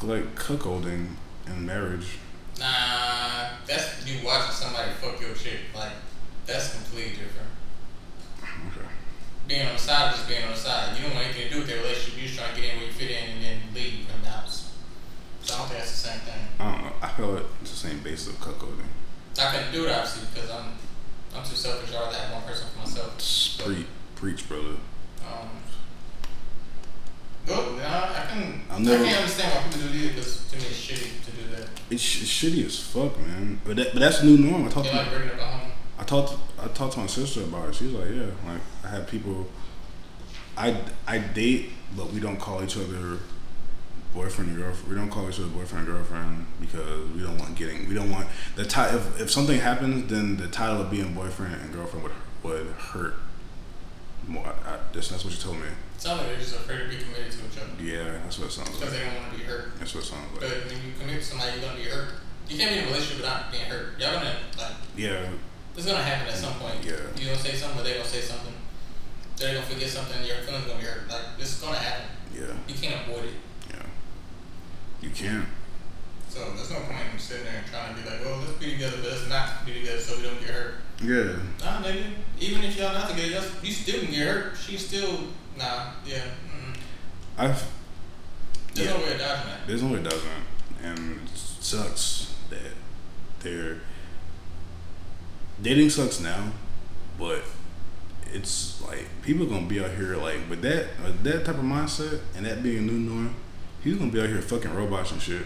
[0.03, 1.09] like cuckolding
[1.47, 2.19] in marriage.
[2.59, 5.61] Nah, that's you watching somebody fuck your chick.
[5.75, 5.93] Like,
[6.45, 7.49] that's completely different.
[8.43, 8.87] Okay.
[9.49, 10.97] Being on the side is just being on the side.
[10.97, 12.19] You don't want anything to do with their relationship.
[12.19, 14.29] You're just trying to get in where you fit in and then leave from the
[14.29, 14.50] house.
[15.51, 16.41] So I don't think that's the same thing.
[16.61, 16.93] I don't know.
[17.03, 18.87] I feel like it's the same base of cuckolding.
[19.41, 20.67] I couldn't do it obviously because I'm
[21.35, 21.91] I'm too selfish.
[21.91, 23.17] I'd rather have one person for myself.
[23.65, 24.77] Preach, preach, brother.
[25.27, 25.49] Um,
[27.77, 27.85] man.
[27.85, 28.63] I, I can.
[28.71, 31.57] I never- can't understand why people do it because to me it's shitty to do
[31.57, 31.69] that.
[31.91, 33.61] It's, sh- it's shitty as fuck, man.
[33.65, 34.67] But that, but that's the new norm.
[34.67, 35.71] I talked They to like bringing a home.
[35.99, 37.75] I talked I talked to my sister about it.
[37.75, 39.49] She's like, yeah, like I have people.
[40.57, 40.77] I
[41.09, 43.19] I date, but we don't call each other
[44.15, 44.89] boyfriend and girlfriend.
[44.89, 47.89] We don't call each other boyfriend and girlfriend because we don't want getting.
[47.89, 48.99] We don't want the title.
[48.99, 53.15] If, if something happens, then the title of being boyfriend and girlfriend would would hurt
[54.27, 54.47] more.
[54.47, 55.67] I, I, that's, that's what you told me.
[55.67, 58.49] It Sounds like they're just afraid to be committed to each other Yeah, that's what
[58.49, 58.91] it sounds because like.
[58.91, 59.79] Because they don't want to be hurt.
[59.79, 60.41] That's what it sounds like.
[60.41, 62.09] But when you commit to somebody, you're gonna be hurt.
[62.49, 64.01] You can't be in a relationship without being hurt.
[64.01, 65.29] Y'all gonna like Yeah,
[65.77, 66.83] it's gonna happen at some point.
[66.83, 67.05] Yeah.
[67.17, 68.55] You gonna say something, or they gonna say something.
[69.37, 70.25] They're gonna forget something.
[70.25, 71.09] Your feelings gonna be hurt.
[71.09, 72.07] Like this is gonna happen.
[72.35, 73.37] yeah, You can't avoid it.
[75.01, 75.47] You can't.
[76.29, 78.71] So there's no point in sitting there and trying to be like, well, let's be
[78.73, 80.75] together, but let's not be together so we don't get hurt.
[81.03, 81.37] Yeah.
[81.65, 82.05] Nah, nigga.
[82.39, 84.57] Even if y'all not together, y'all, you still can get hurt.
[84.57, 85.21] She's still
[85.59, 85.93] nah.
[86.07, 86.19] Yeah.
[86.19, 86.77] Mm.
[87.39, 87.65] I've
[88.75, 88.97] There's Yeah.
[88.97, 89.67] no way of dodging that.
[89.67, 90.31] There's no way it doesn't,
[90.85, 92.73] and it sucks that
[93.41, 93.79] they're
[95.61, 96.53] dating sucks now,
[97.19, 97.43] but
[98.33, 102.21] it's like people gonna be out here like with that with that type of mindset
[102.37, 103.35] and that being a new norm.
[103.83, 105.43] He's gonna be out here fucking robots and shit.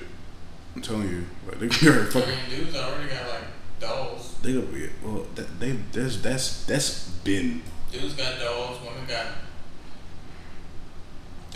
[0.75, 2.29] I'm telling you, like they gonna be out here I fucking.
[2.31, 3.45] mean, dudes already got like
[3.81, 4.37] dolls.
[4.43, 5.27] They gonna be well.
[5.37, 7.63] That, they there's that's that's been
[7.93, 8.81] Dudes got dolls.
[8.81, 9.27] Women got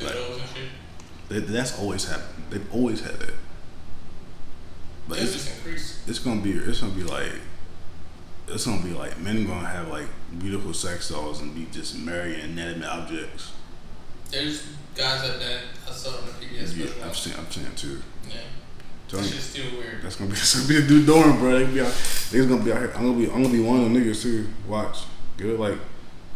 [0.00, 0.68] Like- and shit.
[1.28, 2.44] that, that's always happened.
[2.50, 3.34] They've always had that.
[5.08, 6.08] Like It's it's, just increased.
[6.08, 7.32] it's gonna be it's gonna be like
[8.46, 10.06] it's gonna be like men gonna have like
[10.38, 13.52] beautiful sex dolls and be just marrying inanimate objects.
[14.30, 14.62] There's
[14.94, 15.60] guys like that.
[15.88, 16.86] I saw in the previous Yeah.
[17.04, 18.02] I've seen I've seen it too.
[18.28, 18.36] Yeah.
[19.08, 20.02] Tell That shit's still weird.
[20.02, 21.52] that's gonna be that's gonna be a new dorm, bro.
[21.52, 21.92] They gonna be out,
[22.30, 22.92] they's gonna be out here.
[22.94, 24.48] I'm gonna be I'm gonna be one of them niggas too.
[24.66, 24.98] Watch,
[25.36, 25.78] give it like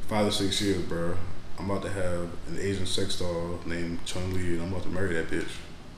[0.09, 1.15] five or six years, bro.
[1.59, 4.89] I'm about to have an Asian sex doll named Chun Li, and I'm about to
[4.89, 5.49] marry that bitch.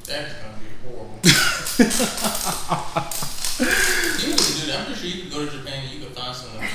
[0.05, 1.19] That's gonna be horrible.
[3.55, 4.81] you to do that.
[4.81, 6.67] I'm pretty sure you could go to Japan and you could find someone.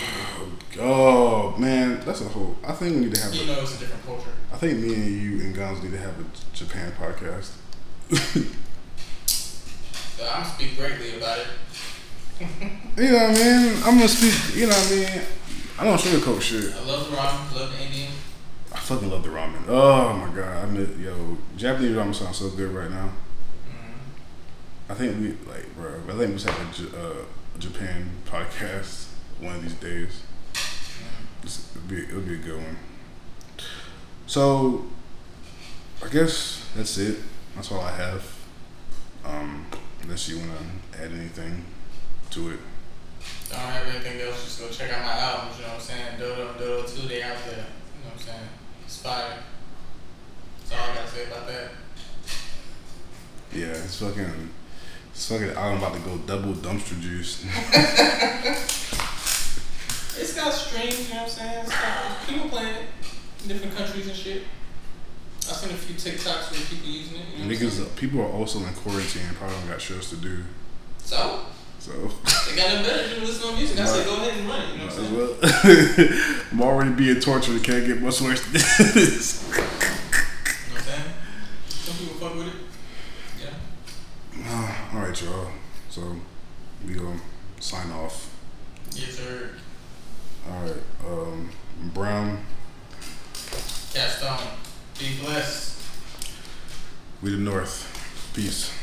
[0.82, 2.55] Oh man, that's a whole.
[2.65, 3.34] I think we need to have.
[3.34, 4.30] You A, know it's a different culture.
[4.53, 7.51] I think me and you and Guns need to have a Japan podcast.
[10.19, 11.47] So I'm gonna speak greatly about it.
[12.97, 13.75] You know what I mean?
[13.84, 14.55] I'm gonna speak.
[14.55, 15.21] You know what I mean?
[15.77, 16.73] I don't sugarcoat shit.
[16.75, 18.11] I love the ramen, love the Indian.
[18.73, 19.63] I fucking love the ramen.
[19.67, 23.11] Oh my god, I miss yo Japanese ramen sounds so good right now.
[23.67, 24.89] Mm.
[24.89, 26.01] I think we like, bro.
[26.09, 27.25] I think we should have a J- uh,
[27.59, 29.07] Japan podcast
[29.39, 30.21] one of these days.
[31.43, 32.77] It'll be, it'll be a good one.
[34.27, 34.85] So,
[36.03, 37.17] I guess that's it.
[37.55, 38.23] That's all I have.
[39.25, 39.65] Um,
[40.01, 40.57] unless you wanna
[40.93, 41.65] add anything
[42.31, 42.59] to it.
[43.51, 44.43] I don't have anything else.
[44.43, 45.57] Just go check out my albums.
[45.57, 46.19] You know what I'm saying?
[46.19, 47.55] Dodo and Dodo 2, they out there.
[47.55, 47.65] You know
[48.05, 48.49] what I'm saying?
[48.85, 49.37] It's fire.
[50.59, 51.71] That's all I gotta say about that.
[53.51, 54.49] Yeah, it's fucking.
[55.11, 55.57] It's fucking.
[55.57, 57.43] I'm about to go double dumpster juice.
[60.20, 61.59] It's got streams, you know what I'm saying?
[61.66, 62.83] It's got people playing it
[63.43, 64.43] in different countries and shit.
[65.50, 67.25] I've seen a few TikToks where people using it.
[67.37, 67.89] You know Niggas, saying?
[67.96, 69.24] people are also in quarantine.
[69.28, 70.43] and Probably got shows to do.
[71.00, 71.46] So,
[71.79, 71.91] So.
[71.91, 73.79] they got nothing better to listen to music.
[73.79, 76.12] I say go ahead and run it, you know what I'm saying?
[76.13, 77.63] Well, I'm already being tortured.
[77.63, 79.50] Can't get much worse than this.
[79.55, 81.04] You know what I'm saying?
[81.70, 82.54] Some people fuck with it.
[83.41, 84.46] Yeah.
[84.46, 85.47] Ah, all right, y'all.
[85.89, 86.16] So
[86.86, 87.20] we gonna
[87.59, 88.29] sign off.
[88.93, 89.50] Yes, sir.
[90.50, 90.74] All right.
[91.05, 91.50] Um,
[91.93, 92.39] Brown.
[94.17, 94.39] Stone.
[94.97, 95.78] Be blessed.
[97.21, 98.32] We the North.
[98.34, 98.79] Peace.